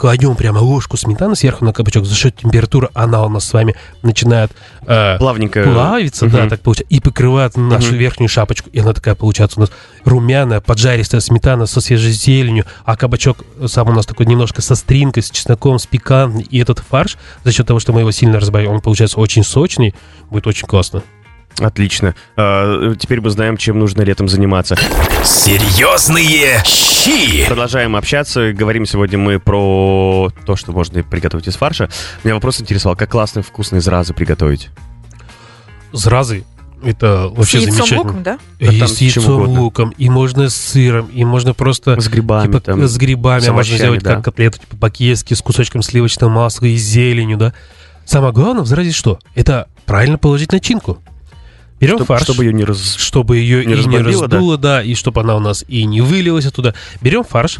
кладем 0.00 0.34
прямо 0.34 0.58
ложку 0.58 0.96
сметаны 0.96 1.36
сверху 1.36 1.62
на 1.62 1.74
кабачок, 1.74 2.06
за 2.06 2.14
счет 2.14 2.34
температуры 2.34 2.88
она 2.94 3.22
у 3.22 3.28
нас 3.28 3.44
с 3.44 3.52
вами 3.52 3.76
начинает 4.02 4.50
э, 4.86 5.18
плавненько 5.18 5.62
плавиться, 5.62 6.24
угу. 6.24 6.36
да, 6.36 6.48
так 6.48 6.62
получается, 6.62 6.94
и 6.94 7.00
покрывает 7.00 7.56
нашу 7.58 7.88
угу. 7.88 7.96
верхнюю 7.96 8.30
шапочку, 8.30 8.70
и 8.70 8.78
она 8.78 8.94
такая 8.94 9.14
получается 9.14 9.60
у 9.60 9.60
нас 9.60 9.70
румяная, 10.06 10.62
поджаристая 10.62 11.20
сметана 11.20 11.66
со 11.66 11.82
свежей 11.82 12.12
зеленью, 12.12 12.64
а 12.86 12.96
кабачок 12.96 13.44
сам 13.66 13.90
у 13.90 13.92
нас 13.92 14.06
такой 14.06 14.24
немножко 14.24 14.62
со 14.62 14.74
стринкой, 14.74 15.22
с 15.22 15.30
чесноком, 15.30 15.78
с 15.78 15.86
пикантной, 15.86 16.44
и 16.44 16.58
этот 16.58 16.78
фарш, 16.78 17.18
за 17.44 17.52
счет 17.52 17.66
того, 17.66 17.78
что 17.78 17.92
мы 17.92 18.00
его 18.00 18.10
сильно 18.10 18.40
разбавим, 18.40 18.70
он 18.70 18.80
получается 18.80 19.20
очень 19.20 19.44
сочный, 19.44 19.94
будет 20.30 20.46
очень 20.46 20.66
классно. 20.66 21.02
Отлично. 21.58 22.14
А, 22.36 22.94
теперь 22.94 23.20
мы 23.20 23.30
знаем, 23.30 23.56
чем 23.56 23.78
нужно 23.78 24.02
летом 24.02 24.28
заниматься. 24.28 24.76
Серьезные 25.24 26.62
щи. 26.64 27.46
Продолжаем 27.46 27.96
общаться. 27.96 28.52
Говорим 28.52 28.86
сегодня 28.86 29.18
мы 29.18 29.38
про 29.38 30.30
то, 30.46 30.56
что 30.56 30.72
можно 30.72 31.02
приготовить 31.02 31.48
из 31.48 31.56
фарша. 31.56 31.90
Меня 32.24 32.34
вопрос 32.34 32.60
интересовал, 32.60 32.96
как 32.96 33.10
классно 33.10 33.42
вкусные 33.42 33.80
зразы 33.80 34.14
приготовить. 34.14 34.70
Зразы. 35.92 36.44
Это 36.82 37.28
вообще 37.28 37.58
с 37.58 37.62
яйцом 37.62 37.74
замечательно. 37.74 38.02
луком, 38.02 38.22
да? 38.22 38.38
И 38.58 38.66
Да 38.66 38.72
там 38.72 38.88
с 38.88 39.00
яйцом 39.02 39.42
луком, 39.48 39.90
и 39.98 40.08
можно 40.08 40.48
с 40.48 40.54
сыром, 40.54 41.06
и 41.08 41.24
можно 41.24 41.52
просто 41.52 42.00
С 42.00 42.08
грибами 42.08 42.46
типа, 42.46 42.60
там. 42.60 42.88
с 42.88 42.96
грибами, 42.96 43.40
с 43.40 43.48
а 43.48 43.52
можно 43.52 43.76
сделать 43.76 44.02
да. 44.02 44.14
как 44.14 44.24
котлету 44.24 44.58
типа 44.60 44.76
по-киевски 44.76 45.34
с 45.34 45.42
кусочком 45.42 45.82
сливочного 45.82 46.30
масла 46.30 46.66
и 46.66 46.76
зеленью, 46.76 47.36
да. 47.36 47.52
Самое 48.06 48.32
главное 48.32 48.62
в 48.62 48.66
зразе 48.66 48.92
что? 48.92 49.18
Это 49.34 49.68
правильно 49.84 50.16
положить 50.16 50.52
начинку. 50.52 50.98
Берем 51.80 51.96
Чтоб- 51.96 52.08
фарш, 52.08 52.22
чтобы 52.22 52.44
ее 52.44 52.52
не 52.52 52.64
раз... 52.64 52.94
чтобы 52.96 53.38
ее 53.38 53.64
не 53.64 53.64
и 53.64 53.66
не 53.66 53.74
разбомбило, 53.74 54.28
да? 54.28 54.36
раздуло, 54.36 54.58
да? 54.58 54.82
и 54.82 54.94
чтобы 54.94 55.22
она 55.22 55.36
у 55.36 55.40
нас 55.40 55.64
и 55.66 55.84
не 55.84 56.02
вылилась 56.02 56.46
оттуда. 56.46 56.74
Берем 57.00 57.24
фарш, 57.24 57.58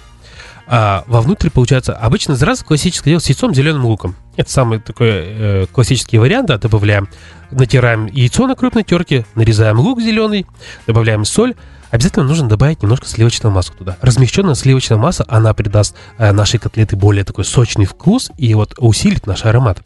а 0.72 1.02
вовнутрь 1.08 1.50
получается 1.50 1.94
обычно 1.94 2.36
зразу 2.36 2.64
классическое 2.64 3.12
дело 3.12 3.18
с 3.18 3.28
яйцом, 3.28 3.52
зеленым 3.52 3.86
луком. 3.86 4.14
Это 4.36 4.50
самый 4.52 4.78
такой 4.78 5.08
э, 5.10 5.66
классический 5.72 6.18
вариант, 6.18 6.46
да, 6.46 6.58
добавляем, 6.58 7.08
натираем 7.50 8.06
яйцо 8.06 8.46
на 8.46 8.54
крупной 8.54 8.84
терке, 8.84 9.26
нарезаем 9.34 9.80
лук 9.80 10.00
зеленый, 10.00 10.46
добавляем 10.86 11.24
соль. 11.24 11.54
Обязательно 11.90 12.24
нужно 12.24 12.48
добавить 12.48 12.82
немножко 12.82 13.08
сливочного 13.08 13.52
масла 13.52 13.74
туда. 13.74 13.96
Размягченная 14.00 14.54
сливочная 14.54 14.96
масса, 14.96 15.24
она 15.28 15.52
придаст 15.54 15.96
э, 16.18 16.30
нашей 16.30 16.60
котлеты 16.60 16.94
более 16.94 17.24
такой 17.24 17.44
сочный 17.44 17.84
вкус 17.84 18.30
и 18.36 18.54
вот 18.54 18.74
усилит 18.78 19.26
наш 19.26 19.44
аромат. 19.44 19.82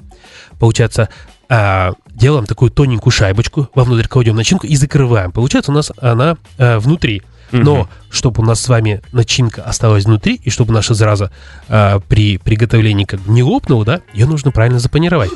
Получается, 0.58 1.08
а, 1.48 1.92
делаем 2.08 2.46
такую 2.46 2.70
тоненькую 2.70 3.12
шайбочку, 3.12 3.68
вовнутрь 3.74 4.06
кладем 4.08 4.36
начинку 4.36 4.66
и 4.66 4.76
закрываем. 4.76 5.32
Получается, 5.32 5.72
у 5.72 5.74
нас 5.74 5.92
она 6.00 6.36
а, 6.58 6.78
внутри. 6.78 7.22
Но 7.52 7.80
Мгм. 7.82 7.88
чтобы 8.10 8.42
у 8.42 8.44
нас 8.46 8.60
с 8.60 8.68
вами 8.68 9.00
начинка 9.12 9.62
осталась 9.62 10.06
внутри, 10.06 10.40
и 10.42 10.50
чтобы 10.50 10.72
наша 10.72 10.94
зараза 10.94 11.30
а, 11.68 12.00
при 12.00 12.38
приготовлении 12.38 13.04
как 13.04 13.20
бы 13.20 13.32
не 13.32 13.42
лопнула, 13.42 13.84
да, 13.84 14.00
ее 14.12 14.26
нужно 14.26 14.50
правильно 14.50 14.78
запанировать. 14.80 15.30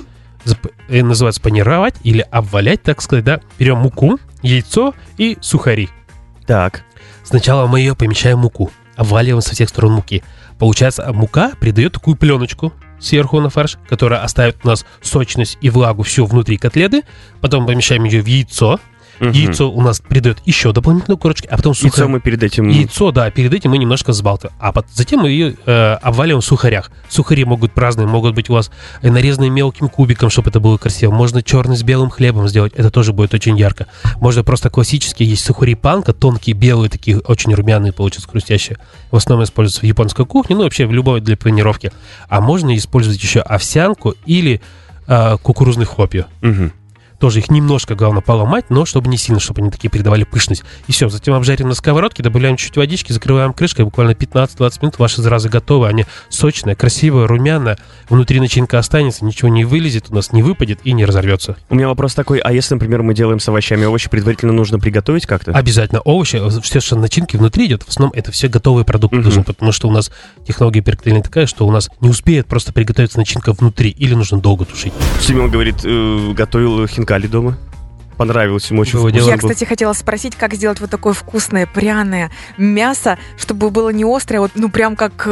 Зап- 0.45 0.73
э, 0.89 1.03
называется 1.03 1.41
панировать 1.41 1.95
или 2.03 2.27
обвалять, 2.31 2.83
так 2.83 3.03
сказать, 3.03 3.25
да. 3.25 3.41
Берем 3.59 3.79
муку, 3.79 4.19
яйцо 4.43 4.95
и 5.17 5.37
сухари. 5.41 5.91
Так. 6.47 6.83
Сначала 7.25 7.67
мы 7.67 7.81
ее 7.81 7.95
помещаем 7.95 8.39
в 8.39 8.43
муку, 8.43 8.71
обваливаем 8.97 9.43
со 9.43 9.53
всех 9.55 9.69
сторон 9.69 9.93
муки. 9.93 10.23
Получается, 10.59 11.13
мука 11.13 11.53
придает 11.61 11.93
такую 11.93 12.17
пленочку 12.17 12.73
сверху 13.01 13.41
на 13.41 13.51
фарш, 13.51 13.79
которая 13.89 14.23
оставит 14.23 14.59
у 14.65 14.69
нас 14.69 14.85
сочность 15.01 15.59
и 15.61 15.71
влагу 15.71 16.03
всю 16.03 16.27
внутри 16.27 16.57
котлеты. 16.57 17.05
Потом 17.41 17.67
помещаем 17.67 18.05
ее 18.05 18.23
в 18.23 18.27
яйцо. 18.27 18.81
Мгм. 19.21 19.33
Яйцо 19.33 19.71
у 19.71 19.81
нас 19.81 20.01
придает 20.01 20.39
еще 20.45 20.73
дополнительную 20.73 21.19
корочку, 21.19 21.47
а 21.51 21.57
потом 21.57 21.73
Яйцо 21.73 21.89
сухарь. 21.89 22.07
мы 22.09 22.21
перед 22.21 22.43
этим... 22.43 22.69
Яйцо, 22.69 23.11
да, 23.11 23.31
перед 23.31 23.53
этим 23.53 23.71
мы 23.71 23.79
немножко 23.79 24.11
взбалтываем. 24.11 24.57
А 24.61 24.73
пот- 24.73 24.87
затем 24.95 25.21
мы 25.21 25.31
ее 25.31 25.57
э, 25.67 25.93
обваливаем 26.03 26.41
в 26.41 26.45
сухарях. 26.45 26.91
Сухари 27.09 27.45
могут 27.45 27.71
быть 27.73 27.79
разные, 27.79 28.07
могут 28.07 28.35
быть 28.35 28.49
у 28.51 28.55
вас 28.55 28.71
нарезанные 29.03 29.51
мелким 29.51 29.89
кубиком, 29.89 30.31
чтобы 30.31 30.51
это 30.51 30.61
было 30.61 30.77
красиво. 30.77 31.11
Можно 31.13 31.43
черный 31.43 31.77
с 31.77 31.83
белым 31.83 32.11
хлебом 32.11 32.49
сделать, 32.49 32.73
это 32.77 32.91
тоже 32.91 33.13
будет 33.13 33.35
очень 33.35 33.57
ярко. 33.59 33.87
Можно 34.21 34.45
просто 34.45 34.71
классические, 34.71 35.29
есть 35.29 35.45
сухари 35.45 35.75
панка, 35.75 36.13
тонкие, 36.13 36.55
белые, 36.55 36.91
такие 36.91 37.19
очень 37.19 37.53
румяные, 37.55 37.93
получаются 37.93 38.31
хрустящие. 38.31 38.79
В 39.11 39.17
основном 39.17 39.45
используются 39.45 39.81
в 39.81 39.85
японской 39.85 40.27
кухне, 40.27 40.57
ну 40.57 40.63
вообще 40.63 40.87
в 40.87 40.93
любой 40.93 41.21
для 41.21 41.37
панировки. 41.37 41.93
А 42.29 42.41
можно 42.41 42.77
использовать 42.77 43.23
еще 43.23 43.41
овсянку 43.41 44.15
или 44.27 44.61
э, 45.07 45.37
кукурузный 45.43 45.87
хлопья. 45.87 46.27
Мгм. 46.43 46.73
Тоже 47.19 47.41
их 47.41 47.51
немножко, 47.51 47.95
главное, 47.95 48.23
поломать, 48.23 48.67
но 48.71 48.85
чтобы 48.85 49.09
не 49.09 49.17
сильно, 49.17 49.41
чтобы 49.41 49.61
они 49.61 49.71
такие 49.71 49.91
передавали 49.91 50.25
пышность. 50.25 50.63
И 50.87 50.93
все, 50.93 51.09
затем 51.09 51.35
обжарим 51.35 51.69
на 51.69 51.75
сковородке, 51.75 52.23
добавляем 52.23 52.57
чуть 52.57 52.77
водички, 52.77 53.13
закрываем 53.13 53.53
крышкой, 53.53 53.85
буквально 53.85 54.13
15-20 54.13 54.79
минут, 54.83 54.99
ваши 54.99 55.21
заразы 55.21 55.49
готовы, 55.49 55.89
они 55.89 56.07
сочные, 56.29 56.77
красивые, 56.77 57.27
румяные, 57.27 57.77
внутри 58.09 58.39
начинка 58.39 58.79
останется, 58.79 59.25
ничего 59.25 59.49
не 59.49 59.65
вылезет, 59.65 60.07
у 60.11 60.15
нас 60.15 60.33
не 60.33 60.43
выпадет 60.45 60.81
и 60.85 60.93
не 60.93 61.05
разорвется. 61.05 61.57
У 61.69 61.75
меня 61.75 61.89
вопрос 61.89 62.15
такой, 62.15 62.39
а 62.39 62.53
если, 62.53 62.75
например, 62.75 63.03
мы 63.03 63.15
делаем 63.15 63.41
с 63.41 63.49
овощами, 63.49 63.85
овощи 63.85 64.09
предварительно 64.09 64.53
нужно 64.53 64.79
приготовить 64.79 65.27
как-то? 65.27 65.53
Обязательно 65.53 66.01
овощи, 66.03 66.41
все, 66.63 66.81
что 66.81 66.97
начинки 66.97 67.37
внутри 67.37 67.67
идет, 67.67 67.83
в 67.83 67.89
основном 67.89 68.17
это 68.17 68.31
все 68.31 68.47
готовые 68.49 68.85
продукты 68.85 69.21
должны, 69.21 69.43
потому 69.43 69.73
что 69.73 69.89
у 69.89 69.91
нас 69.91 70.13
технология 70.47 70.83
перекрытия 70.83 71.23
такая, 71.23 71.47
что 71.47 71.67
у 71.67 71.73
нас 71.73 71.91
не 72.01 72.09
успеет 72.09 72.47
просто 72.47 72.73
приготовиться 72.73 73.19
начинка 73.19 73.53
внутри, 73.53 73.91
или 73.91 74.15
нужно 74.15 74.41
долго 74.41 74.65
тушить. 74.65 74.93
Семен 75.21 75.51
говорит, 75.51 75.77
э, 75.85 76.33
готовил 76.33 76.87
хинкали 76.87 77.08
дома. 77.27 77.57
Понравилось 78.17 78.69
ему 78.69 78.81
очень 78.83 78.99
вкусно. 78.99 79.17
Я, 79.31 79.37
кстати, 79.39 79.63
хотела 79.65 79.93
спросить, 79.93 80.35
как 80.35 80.53
сделать 80.55 80.81
вот 80.81 80.91
такое 80.91 81.13
вкусное, 81.13 81.67
пряное 81.67 82.33
мясо, 82.57 83.17
чтобы 83.39 83.71
было 83.71 83.91
не 83.91 84.03
острое, 84.05 84.41
вот, 84.41 84.51
ну, 84.57 84.69
прям 84.71 84.97
как 84.97 85.23
э, 85.25 85.31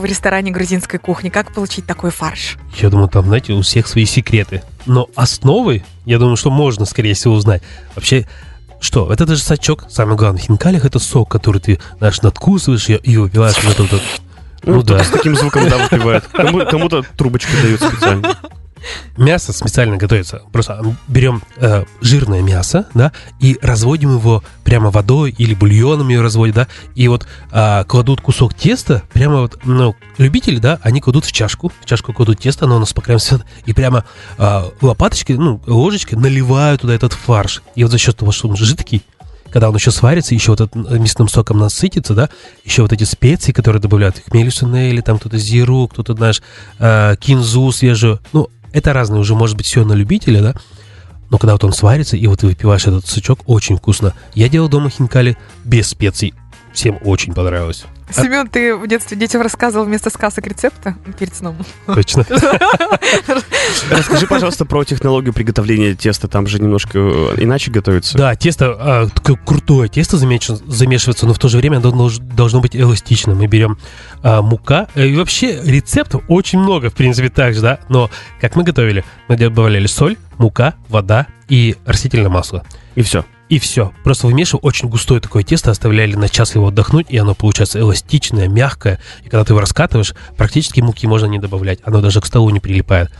в 0.00 0.02
ресторане 0.06 0.50
грузинской 0.50 0.98
кухни. 0.98 1.28
Как 1.28 1.52
получить 1.52 1.84
такой 1.84 2.10
фарш? 2.10 2.56
Я 2.78 2.88
думаю, 2.88 3.08
там, 3.08 3.26
знаете, 3.26 3.52
у 3.52 3.60
всех 3.60 3.86
свои 3.86 4.06
секреты. 4.06 4.62
Но 4.86 5.08
основы, 5.14 5.84
я 6.06 6.18
думаю, 6.18 6.36
что 6.36 6.50
можно, 6.50 6.86
скорее 6.86 7.12
всего, 7.12 7.34
узнать. 7.34 7.62
Вообще, 7.94 8.26
что? 8.80 9.04
Вот 9.04 9.20
Это 9.20 9.36
же 9.36 9.42
сачок. 9.42 9.84
Самое 9.90 10.16
главное, 10.16 10.40
в 10.40 10.44
хинкалях 10.46 10.86
это 10.86 10.98
сок, 10.98 11.28
который 11.30 11.60
ты, 11.60 11.78
знаешь, 11.98 12.22
надкусываешь 12.22 12.88
и, 12.88 12.94
и 12.94 13.18
выпиваешь. 13.18 13.62
Вот 13.62 13.74
это 13.78 13.82
вот. 13.82 14.02
Ну, 14.64 14.74
Ну 14.76 14.82
да. 14.82 15.04
с 15.04 15.08
таким 15.10 15.36
звуком, 15.36 15.68
да, 15.68 15.76
выпивают. 15.76 16.24
Кому- 16.32 16.64
Кому-то 16.64 17.02
трубочку 17.18 17.52
дают 17.62 17.82
специально. 17.82 18.38
Мясо 19.16 19.52
специально 19.52 19.96
готовится. 19.96 20.42
Просто 20.52 20.96
берем 21.08 21.42
э, 21.56 21.84
жирное 22.00 22.42
мясо, 22.42 22.86
да, 22.94 23.12
и 23.40 23.58
разводим 23.62 24.16
его 24.16 24.42
прямо 24.64 24.90
водой 24.90 25.34
или 25.36 25.54
бульоном 25.54 26.08
ее 26.08 26.20
разводят, 26.20 26.54
да, 26.54 26.68
и 26.94 27.08
вот 27.08 27.26
а, 27.50 27.84
кладут 27.84 28.20
кусок 28.20 28.54
теста, 28.54 29.02
прямо 29.12 29.40
вот, 29.40 29.58
ну, 29.64 29.94
любители, 30.18 30.58
да, 30.58 30.78
они 30.82 31.00
кладут 31.00 31.24
в 31.24 31.32
чашку, 31.32 31.72
в 31.80 31.84
чашку 31.84 32.12
кладут 32.12 32.38
тесто, 32.38 32.64
оно 32.64 32.76
у 32.76 32.80
нас 32.80 32.92
по 32.92 33.02
краям 33.02 33.20
света, 33.20 33.44
и 33.66 33.72
прямо 33.72 34.04
а, 34.38 34.70
лопаточкой, 34.80 35.36
ну, 35.36 35.60
ложечкой 35.66 36.18
наливают 36.18 36.82
туда 36.82 36.94
этот 36.94 37.12
фарш. 37.12 37.62
И 37.74 37.82
вот 37.82 37.92
за 37.92 37.98
счет 37.98 38.16
того, 38.16 38.32
что 38.32 38.48
он 38.48 38.56
жидкий, 38.56 39.02
когда 39.50 39.68
он 39.68 39.76
еще 39.76 39.90
сварится, 39.90 40.34
еще 40.34 40.52
вот 40.52 40.60
этот 40.62 40.74
мясным 40.74 41.28
соком 41.28 41.58
насытится, 41.58 42.14
да, 42.14 42.30
еще 42.64 42.82
вот 42.82 42.92
эти 42.92 43.04
специи, 43.04 43.52
которые 43.52 43.82
добавляют, 43.82 44.22
хмель 44.26 44.50
сунели, 44.50 45.00
там 45.02 45.18
кто-то 45.18 45.36
зиру, 45.36 45.88
кто-то, 45.88 46.14
знаешь, 46.14 46.42
э, 46.78 47.16
кинзу 47.20 47.70
свежую, 47.72 48.20
ну, 48.32 48.48
это 48.72 48.92
разное 48.92 49.20
уже, 49.20 49.34
может 49.34 49.56
быть, 49.56 49.66
все 49.66 49.84
на 49.84 49.92
любителя, 49.92 50.42
да, 50.42 50.54
но 51.30 51.38
когда 51.38 51.52
вот 51.54 51.64
он 51.64 51.72
сварится, 51.72 52.16
и 52.16 52.26
вот 52.26 52.40
ты 52.40 52.46
выпиваешь 52.46 52.86
этот 52.86 53.06
сычок, 53.06 53.40
очень 53.46 53.76
вкусно. 53.76 54.14
Я 54.34 54.50
делал 54.50 54.68
дома 54.68 54.90
хинкали 54.90 55.38
без 55.64 55.88
специй, 55.88 56.34
всем 56.74 56.98
очень 57.02 57.32
понравилось. 57.32 57.86
Семен, 58.10 58.48
ты 58.48 58.76
в 58.76 58.86
детстве 58.86 59.16
детям 59.16 59.40
рассказывал 59.40 59.86
вместо 59.86 60.10
сказок 60.10 60.46
рецепта 60.46 60.94
перед 61.18 61.34
сном? 61.34 61.56
Точно. 61.86 62.26
Расскажи, 63.90 64.26
пожалуйста, 64.26 64.64
про 64.64 64.84
технологию 64.84 65.32
приготовления 65.32 65.94
теста. 65.94 66.28
Там 66.28 66.46
же 66.46 66.58
немножко 66.60 66.98
э, 66.98 67.34
иначе 67.38 67.70
готовится. 67.70 68.16
Да, 68.16 68.34
тесто, 68.34 69.10
такое 69.14 69.36
крутое 69.36 69.88
тесто 69.88 70.16
замеш- 70.16 70.62
замешивается, 70.66 71.26
но 71.26 71.34
в 71.34 71.38
то 71.38 71.48
же 71.48 71.58
время 71.58 71.78
оно 71.78 71.90
долж- 71.90 72.20
должно 72.20 72.60
быть 72.60 72.76
эластичным. 72.76 73.38
Мы 73.38 73.46
берем 73.46 73.78
а, 74.22 74.42
мука, 74.42 74.88
э, 74.94 75.06
и 75.06 75.16
вообще 75.16 75.60
рецептов 75.62 76.22
очень 76.28 76.58
много, 76.58 76.90
в 76.90 76.94
принципе, 76.94 77.28
так 77.28 77.54
же, 77.54 77.60
да, 77.60 77.80
но 77.88 78.10
как 78.40 78.56
мы 78.56 78.64
готовили, 78.64 79.04
мы 79.28 79.36
добавляли 79.36 79.86
соль, 79.86 80.16
мука, 80.38 80.74
вода 80.88 81.26
и 81.48 81.76
растительное 81.84 82.30
масло. 82.30 82.64
И 82.94 83.02
все. 83.02 83.24
И 83.48 83.58
все. 83.58 83.92
Просто 84.02 84.26
вымешивал 84.26 84.60
очень 84.62 84.88
густое 84.88 85.20
такое 85.20 85.42
тесто, 85.42 85.70
оставляли 85.70 86.14
на 86.14 86.30
час 86.30 86.54
его 86.54 86.68
отдохнуть, 86.68 87.06
и 87.10 87.18
оно 87.18 87.34
получается 87.34 87.78
эластичное, 87.80 88.48
мягкое. 88.48 88.98
И 89.20 89.24
когда 89.24 89.44
ты 89.44 89.52
его 89.52 89.60
раскатываешь, 89.60 90.14
практически 90.38 90.80
муки 90.80 91.06
можно 91.06 91.26
не 91.26 91.38
добавлять. 91.38 91.80
Оно 91.84 92.00
даже 92.00 92.22
к 92.22 92.26
столу 92.26 92.48
не 92.48 92.60
прилипает. 92.60 93.10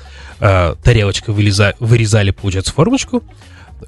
А, 0.44 0.75
тарелочкой 0.82 1.34
вылеза- 1.34 1.76
вырезали, 1.78 2.32
получается, 2.32 2.72
формочку. 2.72 3.22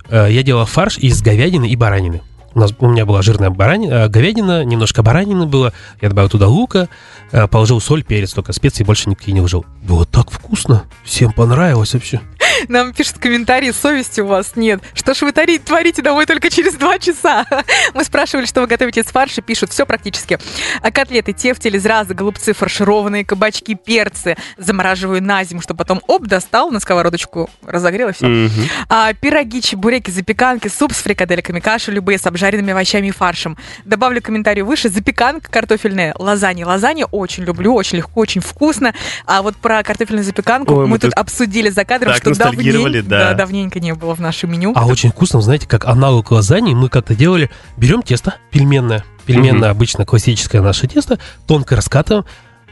А, 0.09 0.29
я 0.29 0.45
делал 0.45 0.65
фарш 0.67 0.99
из 0.99 1.21
говядины 1.21 1.69
и 1.69 1.75
баранины. 1.75 2.23
У, 2.55 2.61
нас, 2.61 2.73
у 2.79 2.89
меня 2.89 3.05
была 3.05 3.23
жирная 3.23 3.51
баранина, 3.51 4.05
а, 4.05 4.09
говядина, 4.09 4.65
немножко 4.65 5.03
баранины 5.03 5.47
было. 5.47 5.73
Я 6.01 6.09
добавил 6.09 6.29
туда 6.29 6.47
лука, 6.47 6.89
а, 7.33 7.49
положил 7.49 7.81
соль, 7.81 8.05
перец, 8.05 8.33
только 8.33 8.53
специи 8.53 8.85
больше 8.85 9.11
никакие 9.11 9.33
не 9.33 9.41
вложил. 9.41 9.67
Было 9.83 10.07
так 10.07 10.31
вкусно. 10.31 10.85
Всем 11.05 11.33
понравилось 11.33 11.95
вообще. 11.95 12.21
Нам 12.69 12.93
пишут 12.93 13.19
комментарии, 13.19 13.73
совести 13.73 14.21
у 14.21 14.27
вас 14.27 14.53
нет. 14.55 14.81
Что 14.95 15.15
ж 15.15 15.23
вы 15.23 15.33
тари- 15.33 15.59
творите 15.59 16.01
домой 16.01 16.27
только 16.27 16.49
через 16.49 16.75
два 16.75 16.99
часа? 16.99 17.45
Мы 17.95 18.05
спрашивали, 18.05 18.47
что 18.47 18.61
вы 18.61 18.69
готовите 18.69 19.01
из 19.01 19.07
фарша, 19.07 19.43
пишут, 19.43 19.71
все 19.71 19.85
практически. 19.85 20.39
А 20.81 20.93
котлеты, 20.93 21.33
тефтели, 21.33 21.79
зразы, 21.79 22.15
голубцы 22.15 22.53
фаршированные, 22.53 23.25
кабачки, 23.25 23.75
перцы. 23.75 24.37
Замораживаю 24.59 25.23
на 25.23 25.43
зиму, 25.43 25.61
чтобы 25.61 25.79
потом, 25.79 26.01
оп, 26.07 26.27
достал 26.27 26.71
на 26.71 26.79
сковородочку, 26.79 27.51
разогрел 27.67 28.11
и 28.11 28.13
все. 28.13 28.27
Мгм. 28.27 28.69
А, 28.89 29.13
пироги, 29.15 29.61
чебуреки, 29.61 30.11
запеканки, 30.13 30.69
суп 30.69 30.93
с 30.93 30.99
фрикадельками, 30.99 31.59
каши 31.59 31.91
любые 31.91 32.19
с 32.19 32.27
обжаркой 32.27 32.44
жареными 32.45 32.73
овощами 32.73 33.07
и 33.07 33.11
фаршем. 33.11 33.57
Добавлю 33.87 34.21
комментарий 34.21 34.63
выше. 34.63 34.91
Запеканка 34.91 35.51
картофельная, 35.51 36.15
лазанья. 36.19 36.67
Лазанья 36.67 37.07
очень 37.07 37.45
люблю, 37.45 37.75
очень 37.75 37.99
легко, 37.99 38.21
очень 38.21 38.43
вкусно. 38.43 38.93
А 39.25 39.41
вот 39.41 39.57
про 39.57 39.83
картофельную 39.83 40.25
запеканку 40.25 40.75
Ой, 40.75 40.85
мы, 40.85 40.89
мы 40.89 40.99
тут 40.99 41.15
тут 41.15 41.19
обсудили 41.19 41.71
за 41.71 41.85
кадром, 41.85 42.13
так 42.13 42.23
что 42.23 42.35
давненько, 42.35 43.03
да. 43.03 43.35
давненько 43.35 43.81
не 43.81 43.95
было 43.95 44.15
в 44.15 44.21
нашем 44.21 44.53
меню. 44.53 44.73
А 44.75 44.87
очень 44.87 45.11
вкусно, 45.11 45.41
знаете, 45.41 45.67
как 45.67 45.87
аналог 45.87 46.31
лазаньи 46.31 46.75
мы 46.75 46.89
как-то 46.89 47.15
делали. 47.15 47.51
Берем 47.77 48.03
тесто 48.03 48.37
пельменное, 48.51 49.05
пельменное 49.27 49.71
обычно 49.71 50.05
классическое 50.05 50.61
наше 50.61 50.87
тесто, 50.87 51.19
тонко 51.47 51.77
раскатываем, 51.77 52.25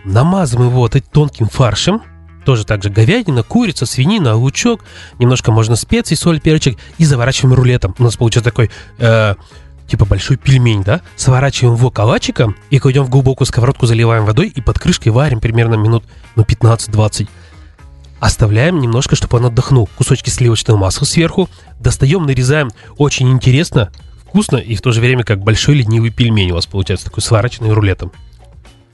намазываем 0.04 0.70
его 0.70 0.80
вот 0.80 0.96
этим 0.96 1.08
тонким 1.12 1.48
фаршем, 1.48 2.02
тоже 2.44 2.66
также 2.66 2.90
говядина, 2.90 3.42
курица, 3.42 3.86
свинина, 3.86 4.34
лучок, 4.34 4.84
немножко 5.18 5.52
можно 5.52 5.76
специй, 5.76 6.16
соль, 6.16 6.40
перчик, 6.40 6.78
и 6.98 7.04
заворачиваем 7.04 7.54
рулетом. 7.54 7.94
У 7.98 8.02
нас 8.02 8.16
получается 8.16 8.50
такой, 8.50 8.70
э, 8.98 9.34
типа 9.92 10.06
большой 10.06 10.38
пельмень, 10.38 10.82
да? 10.82 11.02
Сворачиваем 11.16 11.76
его 11.76 11.90
калачиком 11.90 12.56
и 12.70 12.78
кладем 12.78 13.04
в 13.04 13.10
глубокую 13.10 13.46
сковородку, 13.46 13.84
заливаем 13.84 14.24
водой 14.24 14.48
и 14.48 14.60
под 14.62 14.78
крышкой 14.78 15.12
варим 15.12 15.38
примерно 15.38 15.74
минут 15.74 16.02
ну, 16.34 16.44
15-20. 16.44 17.28
Оставляем 18.20 18.80
немножко, 18.80 19.16
чтобы 19.16 19.36
он 19.36 19.46
отдохнул. 19.46 19.88
Кусочки 19.98 20.30
сливочного 20.30 20.78
масла 20.78 21.04
сверху. 21.04 21.50
Достаем, 21.78 22.24
нарезаем. 22.24 22.70
Очень 22.96 23.30
интересно, 23.30 23.90
вкусно 24.26 24.56
и 24.56 24.76
в 24.76 24.80
то 24.80 24.92
же 24.92 25.00
время 25.02 25.24
как 25.24 25.40
большой 25.40 25.74
ленивый 25.74 26.08
пельмень 26.10 26.52
у 26.52 26.54
вас 26.54 26.64
получается, 26.66 27.06
такой 27.06 27.22
сварочный 27.22 27.70
рулетом. 27.72 28.12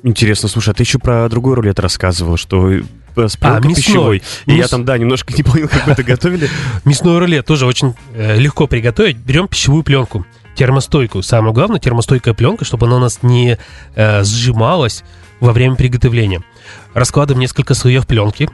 Интересно, 0.02 0.48
слушай, 0.48 0.70
а 0.70 0.74
ты 0.74 0.82
еще 0.82 0.98
про 0.98 1.28
другой 1.28 1.54
рулет 1.54 1.78
рассказывал, 1.78 2.36
что 2.36 2.70
э, 2.72 2.82
с 3.16 3.36
А, 3.40 3.56
мясной. 3.58 3.74
пищевой. 3.74 4.22
И 4.46 4.52
я 4.52 4.58
Мяс- 4.62 4.70
там, 4.70 4.84
да, 4.84 4.96
немножко 4.98 5.32
не 5.32 5.42
понял, 5.44 5.68
как 5.68 5.86
вы 5.86 5.92
это 5.92 6.02
готовили. 6.04 6.48
Мясной 6.84 7.18
рулет 7.18 7.46
тоже 7.46 7.66
очень 7.66 7.94
э, 8.14 8.36
легко 8.38 8.66
приготовить. 8.66 9.16
Берем 9.16 9.46
пищевую 9.48 9.82
пленку, 9.82 10.24
термостойкую. 10.58 11.22
Самое 11.22 11.54
главное, 11.54 11.78
термостойкая 11.78 12.34
пленка, 12.34 12.64
чтобы 12.64 12.86
она 12.86 12.96
у 12.96 13.00
нас 13.00 13.22
не 13.22 13.56
э, 13.94 14.24
сжималась 14.24 15.04
во 15.40 15.52
время 15.52 15.76
приготовления. 15.76 16.42
Раскладываем 16.94 17.40
несколько 17.40 17.74
слоев 17.74 18.06
пленки, 18.06 18.48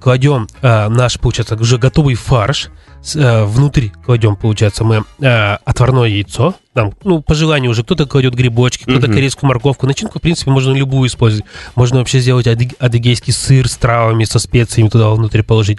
кладем 0.00 0.46
э, 0.62 0.88
наш, 0.88 1.18
получается, 1.18 1.56
уже 1.56 1.78
готовый 1.78 2.14
фарш. 2.14 2.68
Э, 3.14 3.44
внутри 3.44 3.92
кладем, 4.04 4.36
получается, 4.36 4.84
мы 4.84 5.04
э, 5.20 5.54
отварное 5.64 6.08
яйцо. 6.08 6.54
Там, 6.74 6.92
ну, 7.02 7.20
по 7.22 7.34
желанию 7.34 7.70
уже 7.70 7.82
кто-то 7.82 8.06
кладет 8.06 8.34
грибочки, 8.34 8.82
кто-то 8.84 9.06
Мгм. 9.06 9.14
корейскую 9.14 9.48
морковку. 9.48 9.86
Начинку, 9.86 10.18
в 10.18 10.22
принципе, 10.22 10.50
можно 10.50 10.72
любую 10.72 11.08
использовать. 11.08 11.44
Можно 11.74 11.98
вообще 11.98 12.20
сделать 12.20 12.46
адыг- 12.46 12.76
адыгейский 12.78 13.32
сыр 13.32 13.68
с 13.68 13.76
травами, 13.76 14.24
со 14.24 14.38
специями 14.38 14.88
туда 14.88 15.08
внутрь 15.10 15.42
положить. 15.42 15.78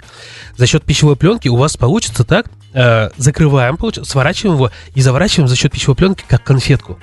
За 0.56 0.66
счет 0.66 0.82
пищевой 0.84 1.16
пленки 1.16 1.48
у 1.48 1.56
вас 1.56 1.76
получится 1.76 2.24
так, 2.24 2.46
э, 2.74 3.10
закрываем, 3.16 3.76
получается, 3.76 4.10
сворачиваем 4.10 4.56
его 4.56 4.70
и 4.94 5.00
заворачиваем 5.00 5.48
за 5.48 5.56
счет 5.56 5.72
пищевой 5.72 5.94
пленки 5.96 6.24
как 6.28 6.42
конфетку. 6.42 6.98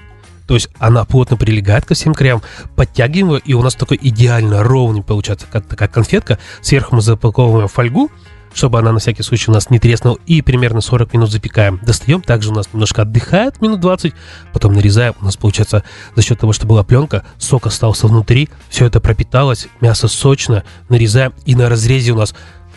То 0.50 0.56
есть 0.56 0.68
она 0.80 1.06
плотно 1.06 1.38
прилегает 1.38 1.86
ко 1.86 1.94
всем 1.94 2.16
краям, 2.16 2.42
подтягиваем 2.76 3.28
его, 3.28 3.38
и 3.38 3.54
у 3.54 3.62
нас 3.62 3.76
такой 3.76 4.00
идеально 4.02 4.64
ровный 4.64 5.04
получается, 5.04 5.46
как 5.46 5.68
такая 5.68 5.88
конфетка. 5.88 6.40
Сверху 6.64 6.96
мы 6.96 7.04
запаковываем 7.04 7.68
фольгу, 7.68 8.10
чтобы 8.56 8.80
она 8.80 8.92
на 8.92 8.98
всякий 8.98 9.22
случай 9.22 9.52
у 9.52 9.54
нас 9.54 9.70
не 9.70 9.78
треснула, 9.78 10.18
и 10.26 10.42
примерно 10.42 10.82
40 10.82 11.14
минут 11.14 11.30
запекаем. 11.30 11.80
Достаем, 11.84 12.24
также 12.24 12.50
у 12.50 12.54
нас 12.56 12.68
немножко 12.74 13.04
отдыхает 13.04 13.62
минут 13.62 13.80
20, 13.80 14.16
потом 14.52 14.74
нарезаем. 14.74 15.14
У 15.22 15.26
нас 15.26 15.38
получается 15.38 15.84
за 16.16 16.24
счет 16.24 16.40
того, 16.40 16.52
что 16.52 16.66
была 16.66 16.84
пленка, 16.84 17.24
сок 17.38 17.68
остался 17.68 18.08
внутри, 18.08 18.50
все 18.70 18.88
это 18.88 19.00
пропиталось, 19.00 19.68
мясо 19.82 20.08
сочно, 20.08 20.64
нарезаем, 20.90 21.32
и 21.46 21.54
на 21.54 21.70
разрезе 21.70 22.14
у 22.14 22.18
нас 22.18 22.34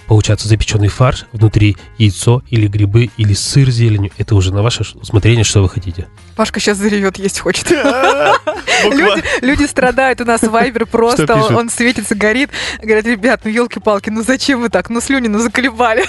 получается 0.07 0.47
запеченный 0.47 0.89
фарш, 0.89 1.25
внутри 1.33 1.79
яйцо 1.97 2.43
или 2.51 2.67
грибы, 2.67 3.09
или 3.17 3.33
сыр 3.33 3.71
с 3.71 3.77
зеленью. 3.77 4.11
Это 4.19 4.35
уже 4.35 4.53
на 4.53 4.63
ваше 4.63 4.85
усмотрение, 4.95 5.43
что 5.43 5.63
вы 5.63 5.71
хотите. 5.71 6.07
Пашка 6.37 6.61
сейчас 6.61 6.79
заревет, 6.79 7.19
есть 7.19 7.41
хочет. 7.41 7.71
Люди, 8.91 9.23
люди 9.43 9.65
страдают, 9.65 10.21
у 10.21 10.25
нас 10.25 10.43
вайбер 10.43 10.87
просто, 10.87 11.27
пишут? 11.27 11.53
он 11.53 11.69
светится, 11.71 12.17
горит. 12.17 12.51
Говорят, 12.81 13.07
ребят, 13.07 13.41
ну 13.45 13.51
елки-палки, 13.51 14.11
ну 14.11 14.23
зачем 14.23 14.61
вы 14.61 14.71
так? 14.71 14.91
Ну 14.91 15.01
слюни, 15.01 15.29
ну 15.29 15.39
заколебали. 15.39 16.05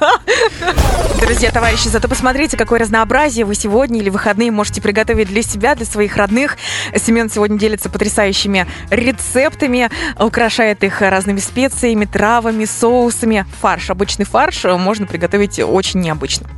Друзья, 1.20 1.52
товарищи, 1.52 1.88
зато 1.88 2.08
посмотрите, 2.08 2.56
какое 2.56 2.80
разнообразие 2.80 3.44
вы 3.44 3.54
сегодня 3.54 4.00
или 4.00 4.10
выходные 4.10 4.50
можете 4.50 4.80
приготовить 4.82 5.28
для 5.28 5.42
себя, 5.42 5.74
для 5.74 5.86
своих 5.86 6.16
родных. 6.16 6.56
Семен 6.96 7.30
сегодня 7.30 7.58
делится 7.58 7.90
потрясающими 7.90 8.66
рецептами, 8.90 9.90
украшает 10.18 10.82
их 10.82 11.00
разными 11.00 11.38
специями, 11.38 12.06
травами, 12.06 12.64
соусами. 12.64 13.46
Фарш, 13.60 13.90
обычный 13.90 14.24
фарш 14.24 14.64
э, 14.64 14.76
можно 14.76 15.06
приготовить 15.06 15.60
очень 15.60 16.00
необычно. 16.00 16.48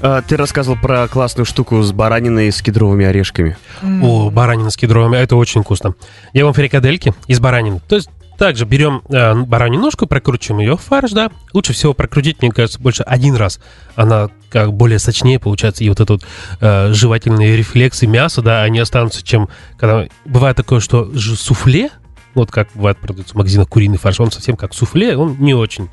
А, 0.00 0.22
Ты 0.22 0.36
рассказывал 0.36 0.78
про 0.78 1.08
классную 1.08 1.44
штуку 1.44 1.82
с 1.82 1.92
бараниной 1.92 2.52
с 2.52 2.62
кедровыми 2.62 3.04
орешками. 3.04 3.56
О, 4.02 4.30
баранина 4.30 4.70
с 4.70 4.76
кедровыми, 4.76 5.16
это 5.16 5.36
очень 5.36 5.62
вкусно. 5.62 5.94
Я 6.32 6.44
вам 6.44 6.54
фрикадельки 6.54 7.14
из 7.26 7.40
баранины. 7.40 7.80
То 7.88 7.96
есть 7.96 8.08
также 8.38 8.64
берем 8.64 9.02
э, 9.08 9.34
баранью 9.34 9.80
ножку, 9.80 10.06
прокручиваем 10.06 10.60
ее 10.60 10.76
в 10.76 10.80
фарш, 10.80 11.10
да. 11.10 11.30
Лучше 11.52 11.72
всего 11.72 11.92
прокрутить, 11.92 12.40
мне 12.40 12.52
кажется, 12.52 12.78
больше 12.80 13.02
один 13.02 13.34
раз. 13.34 13.58
Она 13.96 14.28
как 14.50 14.72
более 14.72 15.00
сочнее 15.00 15.40
получается, 15.40 15.82
и 15.82 15.88
вот 15.88 15.98
этот 15.98 16.22
э, 16.60 16.92
жевательные 16.92 17.56
рефлексы 17.56 18.06
мяса, 18.06 18.40
да, 18.40 18.62
они 18.62 18.78
останутся, 18.78 19.24
чем 19.24 19.48
когда... 19.76 20.06
Бывает 20.24 20.56
такое, 20.56 20.78
что 20.78 21.10
ж- 21.12 21.36
суфле, 21.36 21.90
вот 22.34 22.52
как 22.52 22.68
бывает 22.74 22.98
продается 22.98 23.34
в 23.34 23.36
магазинах 23.36 23.68
куриный 23.68 23.98
фарш, 23.98 24.20
он 24.20 24.30
совсем 24.30 24.56
как 24.56 24.72
суфле, 24.72 25.16
он 25.16 25.36
не 25.40 25.54
очень. 25.54 25.90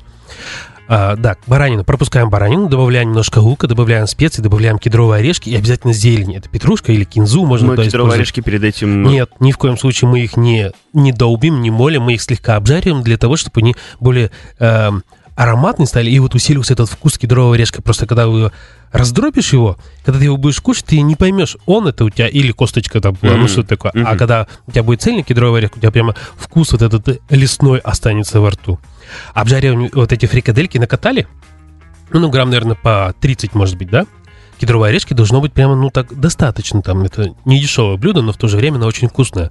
А, 0.88 1.16
да, 1.16 1.36
баранину. 1.46 1.84
Пропускаем 1.84 2.30
баранину, 2.30 2.68
добавляем 2.68 3.08
немножко 3.08 3.38
лука, 3.38 3.66
добавляем 3.66 4.06
специи, 4.06 4.42
добавляем 4.42 4.78
кедровые 4.78 5.20
орешки 5.20 5.48
и 5.48 5.56
обязательно 5.56 5.92
зелень. 5.92 6.36
Это 6.36 6.48
петрушка 6.48 6.92
или 6.92 7.04
кинзу 7.04 7.44
можно 7.44 7.70
туда 7.70 7.84
кедровые 7.84 8.14
орешки 8.14 8.40
перед 8.40 8.62
этим... 8.62 9.02
Нет, 9.04 9.30
ни 9.40 9.52
в 9.52 9.58
коем 9.58 9.76
случае 9.78 10.08
мы 10.08 10.20
их 10.20 10.36
не, 10.36 10.72
не 10.92 11.12
долбим, 11.12 11.60
не 11.60 11.70
молим, 11.70 12.02
мы 12.02 12.14
их 12.14 12.22
слегка 12.22 12.56
обжариваем 12.56 13.02
для 13.02 13.16
того, 13.16 13.36
чтобы 13.36 13.60
они 13.60 13.76
более 14.00 14.30
эм, 14.58 15.02
ароматные 15.34 15.86
стали, 15.86 16.10
и 16.10 16.18
вот 16.18 16.34
усилился 16.34 16.72
этот 16.72 16.88
вкус 16.88 17.18
кедрового 17.18 17.54
орешка. 17.54 17.82
Просто 17.82 18.06
когда 18.06 18.26
вы 18.26 18.52
раздробишь 18.90 19.52
его, 19.52 19.76
когда 20.04 20.18
ты 20.18 20.24
его 20.24 20.36
будешь 20.36 20.60
кушать, 20.60 20.86
ты 20.86 21.00
не 21.02 21.14
поймешь, 21.14 21.56
он 21.66 21.86
это 21.86 22.04
у 22.04 22.10
тебя 22.10 22.28
или 22.28 22.52
косточка 22.52 23.00
там 23.00 23.16
была, 23.20 23.34
ну 23.34 23.46
что 23.46 23.62
такое. 23.62 23.92
А 23.94 23.98
Мгм. 23.98 24.18
когда 24.18 24.46
у 24.66 24.72
тебя 24.72 24.82
будет 24.82 25.02
цельный 25.02 25.22
кедровый 25.22 25.58
орех, 25.60 25.72
у 25.76 25.78
тебя 25.78 25.90
прямо 25.90 26.14
вкус 26.38 26.72
вот 26.72 26.82
этот 26.82 27.20
лесной 27.28 27.78
останется 27.80 28.40
во 28.40 28.50
рту. 28.50 28.78
Обжариваем 29.34 29.90
вот 29.92 30.12
эти 30.12 30.26
фрикадельки, 30.26 30.78
накатали, 30.78 31.26
ну, 32.10 32.28
грамм, 32.30 32.50
наверное, 32.50 32.76
по 32.76 33.14
30, 33.20 33.54
может 33.54 33.76
быть, 33.76 33.90
да? 33.90 34.06
Кедровые 34.58 34.90
орешки 34.90 35.12
должно 35.12 35.40
быть 35.40 35.52
прямо, 35.52 35.74
ну, 35.74 35.90
так 35.90 36.18
достаточно. 36.18 36.80
Там 36.82 37.02
это 37.02 37.34
не 37.44 37.60
дешевое 37.60 37.96
блюдо, 37.96 38.22
но 38.22 38.32
в 38.32 38.36
то 38.36 38.48
же 38.48 38.56
время 38.56 38.76
оно 38.76 38.86
очень 38.86 39.08
вкусное. 39.08 39.50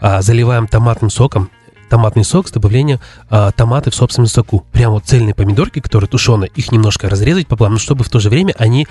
А, 0.00 0.22
заливаем 0.22 0.66
томатным 0.66 1.10
соком. 1.10 1.50
Томатный 1.88 2.24
сок 2.24 2.48
с 2.48 2.50
добавлением 2.50 3.00
а, 3.28 3.52
томаты 3.52 3.90
в 3.90 3.94
собственном 3.94 4.26
соку. 4.26 4.64
Прямо 4.72 4.94
вот 4.94 5.04
цельные 5.04 5.34
помидорки, 5.34 5.80
которые 5.80 6.08
тушеные, 6.08 6.50
их 6.54 6.72
немножко 6.72 7.08
разрезать 7.08 7.46
пополам, 7.46 7.74
но 7.74 7.78
чтобы 7.78 8.02
в 8.02 8.08
то 8.08 8.18
же 8.18 8.30
время 8.30 8.54
они 8.58 8.88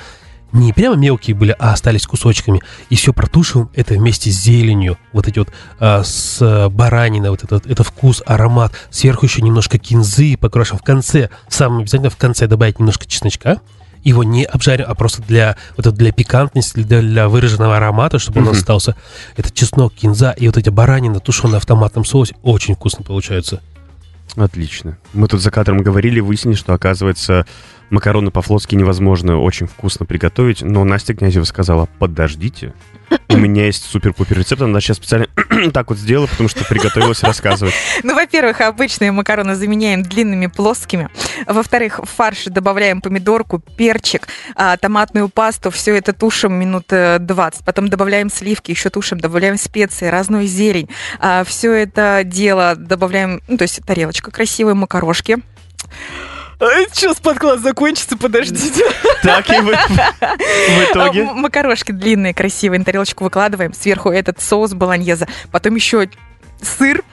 не 0.52 0.74
прямо 0.74 0.96
мелкие 0.96 1.36
были, 1.36 1.56
а 1.58 1.74
остались 1.74 2.06
кусочками. 2.06 2.62
И 2.90 2.96
все 2.96 3.14
протушиваем 3.14 3.70
это 3.74 3.94
вместе 3.94 4.32
с 4.32 4.42
зеленью. 4.42 4.98
Вот 5.14 5.28
эти 5.28 5.40
вот 5.40 5.50
а, 5.80 6.04
с 6.04 6.40
а, 6.42 6.70
бараниной, 6.70 7.30
вот 7.30 7.44
этот 7.44 7.66
это 7.66 7.84
вкус, 7.84 8.22
аромат. 8.26 8.74
Сверху 8.90 9.26
еще 9.26 9.42
немножко 9.42 9.78
кинзы 9.78 10.38
покрошим. 10.38 10.78
В 10.78 10.84
конце, 10.84 11.30
самое 11.48 11.82
обязательно 11.84 12.10
в 12.10 12.18
конце 12.18 12.48
добавить 12.48 12.80
немножко 12.80 13.06
чесночка. 13.06 13.62
Его 14.04 14.24
не 14.24 14.46
обжарим, 14.46 14.86
а 14.88 14.96
просто 14.96 15.22
для, 15.22 15.58
вот 15.78 15.86
это 15.86 15.96
для 15.96 16.12
пикантности, 16.12 16.80
для, 16.80 17.02
для 17.02 17.30
выраженного 17.30 17.78
аромата, 17.78 18.18
чтобы 18.18 18.40
он 18.40 18.46
Мгм. 18.48 18.56
остался. 18.56 18.96
Это 19.38 19.52
чеснок, 19.52 19.94
кинза 19.94 20.32
и 20.32 20.48
вот 20.48 20.58
эти 20.58 20.70
баранина, 20.70 21.20
тушеная 21.20 21.60
в 21.60 21.66
томатном 21.68 22.04
соусе. 22.04 22.36
Очень 22.42 22.74
вкусно 22.74 23.04
получается. 23.06 23.62
Отлично. 24.36 24.98
Мы 25.14 25.28
тут 25.28 25.42
за 25.42 25.52
кадром 25.52 25.80
говорили, 25.84 26.20
выяснили, 26.20 26.56
что, 26.56 26.74
оказывается, 26.74 27.46
макароны 27.92 28.32
по-флотски 28.32 28.76
невозможно 28.76 29.40
очень 29.40 29.68
вкусно 29.68 30.06
приготовить, 30.06 30.62
но 30.62 30.84
Настя 30.84 31.14
Князева 31.14 31.44
сказала, 31.44 31.88
подождите, 32.00 32.74
у 33.30 33.38
меня 33.38 33.66
есть 33.66 33.84
супер-пупер 33.84 34.38
рецепт, 34.38 34.62
она 34.62 34.80
сейчас 34.80 34.98
специально 34.98 35.28
так 35.74 35.90
вот 35.90 35.98
сделала, 35.98 36.28
потому 36.28 36.50
что 36.50 36.64
приготовилась 36.66 37.24
рассказывать. 37.24 37.74
Ну, 38.04 38.16
во-первых, 38.16 38.62
обычные 38.62 39.12
макароны 39.12 39.56
заменяем 39.56 40.04
длинными 40.04 40.48
плоскими. 40.48 41.10
Во-вторых, 41.46 42.00
в 42.00 42.06
фарш 42.06 42.46
добавляем 42.46 43.02
помидорку, 43.02 43.60
перчик, 43.60 44.28
а, 44.56 44.78
томатную 44.78 45.30
пасту. 45.30 45.72
Все 45.72 45.96
это 45.96 46.14
тушим 46.14 46.54
минут 46.54 46.86
э, 46.92 47.20
20. 47.20 47.66
Потом 47.66 47.90
добавляем 47.90 48.30
сливки, 48.30 48.72
еще 48.72 48.90
тушим, 48.90 49.20
добавляем 49.20 49.58
специи, 49.58 50.08
разную 50.08 50.48
зелень. 50.48 50.90
Все 51.46 51.74
это 51.74 52.22
дело 52.26 52.76
добавляем, 52.76 53.42
ну, 53.48 53.58
то 53.58 53.64
есть 53.64 53.82
тарелочка 53.86 54.32
красивые, 54.32 54.76
макарошки. 54.76 55.38
Сейчас 56.94 57.20
подклад 57.20 57.60
закончится, 57.62 58.16
подождите. 58.18 58.86
Так 59.24 59.50
и 59.50 59.60
вы 59.62 59.74
в 59.76 60.92
итоге... 60.92 61.24
А, 61.30 61.34
Макарошки 61.34 61.92
длинные, 61.92 62.34
красивые, 62.34 62.80
на 62.80 62.86
тарелочку 62.86 63.24
выкладываем. 63.24 63.74
Сверху 63.74 64.10
этот 64.12 64.42
соус 64.42 64.74
болоньеза. 64.74 65.28
Потом 65.52 65.76
еще 65.76 66.10
сыр. 66.62 67.04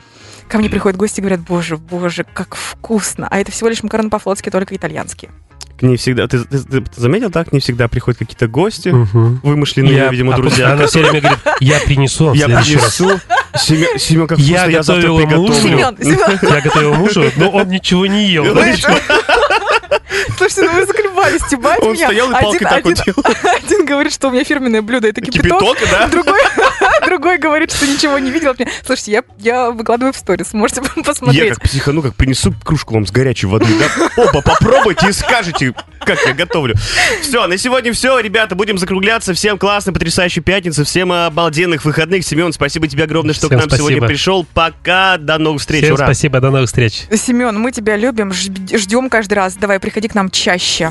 Ко 0.49 0.59
мне 0.59 0.69
приходят 0.71 0.97
гости 0.99 1.21
и 1.21 1.23
говорят, 1.23 1.41
боже, 1.41 1.77
боже, 1.77 2.25
как 2.33 2.55
вкусно. 2.55 3.27
А 3.31 3.39
это 3.39 3.53
всего 3.53 3.69
лишь 3.69 3.83
макароны 3.83 4.09
по-флотски, 4.11 4.49
только 4.51 4.75
итальянские. 4.77 5.31
к 5.79 5.83
ней 5.83 5.97
всегда... 5.97 6.27
Ты, 6.27 6.43
ты- 6.45 6.59
ты 6.81 7.01
заметил, 7.01 7.31
так? 7.31 7.51
К 7.51 7.53
ней 7.53 7.61
всегда 7.61 7.87
приходят 7.89 8.19
какие-то 8.19 8.49
гости, 8.49 8.89
Мгм. 8.89 9.41
вымышленные, 9.43 9.95
Я- 9.95 10.09
видимо, 10.09 10.35
а 10.35 10.37
друзья. 10.37 10.73
Она 10.73 10.87
все 10.87 11.01
время 11.01 11.21
говорит, 11.21 11.39
я 11.61 11.79
принесу 11.81 12.33
Я 12.35 12.47
принесу. 12.47 13.11
Семен, 13.57 13.99
Семен, 13.99 14.27
как 14.27 14.39
Я 14.39 14.59
вкусно, 14.61 14.71
я 14.71 14.83
завтра 14.83 15.03
готовила 15.09 15.19
приготовлю. 15.27 15.49
мужу. 15.49 15.61
Семен, 15.61 15.97
Семен, 16.01 16.39
Я 16.55 16.61
готовил 16.63 16.95
мужу, 16.95 17.25
но 17.37 17.51
он 17.51 17.69
ничего 17.69 18.07
не 18.07 18.27
ел. 18.29 18.45
Ну, 20.65 20.73
вы 20.73 20.87
заколебались 20.87 21.43
стебать 21.43 21.79
Он 21.83 21.93
меня. 21.93 22.07
стоял 22.07 22.31
и 22.31 22.33
палкой 22.33 22.61
так 22.61 22.85
вот 22.85 22.95
делал. 22.95 23.25
один 23.57 23.85
говорит, 23.85 24.13
что 24.13 24.29
у 24.29 24.31
меня 24.31 24.45
фирменное 24.45 24.83
блюдо, 24.83 25.09
это 25.09 25.21
кипяток. 25.21 25.59
Кипяток, 25.61 25.79
да? 25.91 26.07
Другой, 26.09 26.41
другой 27.05 27.39
говорит, 27.39 27.73
что 27.73 27.87
ничего 27.87 28.19
не 28.19 28.31
видел. 28.31 28.55
Слушайте, 28.85 29.13
я, 29.13 29.23
я 29.39 29.71
выкладываю 29.71 30.13
в 30.13 30.17
сторис, 30.17 30.53
можете 30.53 30.83
Я 30.97 31.03
посмотреть. 31.03 31.55
как 31.55 31.63
психану, 31.63 32.03
как 32.03 32.15
принесу 32.15 32.53
кружку 32.65 32.95
вам 32.95 33.07
с 33.07 33.11
горячей 33.11 33.47
водой, 33.47 33.69
да? 33.79 34.09
Оба, 34.23 34.43
попробуйте 34.43 35.09
и 35.09 35.13
скажете, 35.13 35.75
как 36.01 36.19
я 36.27 36.33
готовлю. 36.35 36.75
Все, 37.23 37.47
на 37.47 37.57
сегодня 37.59 37.93
все, 37.93 38.19
ребята, 38.21 38.55
будем 38.55 38.79
закругляться. 38.79 39.35
Всем 39.35 39.59
классной, 39.59 39.93
потрясающей 39.93 40.43
пятницы, 40.43 40.85
всем 40.85 41.13
обалденных 41.13 41.85
выходных. 41.85 42.25
Семен, 42.25 42.53
спасибо 42.53 42.89
тебе 42.89 43.05
огромное, 43.05 43.35
что 43.35 43.47
Всем 43.49 43.59
к 43.59 43.63
нам 43.63 43.71
сегодня 43.71 43.99
спасибо. 43.99 44.07
пришел. 44.07 44.47
Пока, 44.55 45.17
до 45.19 45.39
новых 45.39 45.61
встреч, 45.61 45.85
Всем 45.85 45.95
ура! 45.95 46.07
спасибо, 46.07 46.41
до 46.41 46.51
новых 46.51 46.67
встреч. 46.69 47.05
Семен, 47.15 47.59
мы 47.59 47.73
тебя 47.73 47.97
любим, 47.97 48.31
жд- 48.31 48.77
ждем 48.79 49.09
каждый 49.11 49.35
раз. 49.35 49.55
Давай, 49.57 49.79
приходи 49.81 50.09
к 50.09 50.15
нам 50.15 50.31
чаще. 50.31 50.91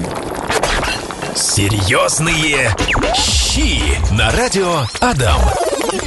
Серьезные 1.36 2.76
щи 3.16 3.82
на 4.14 4.32
радио 4.32 4.82
Адам. 5.00 5.40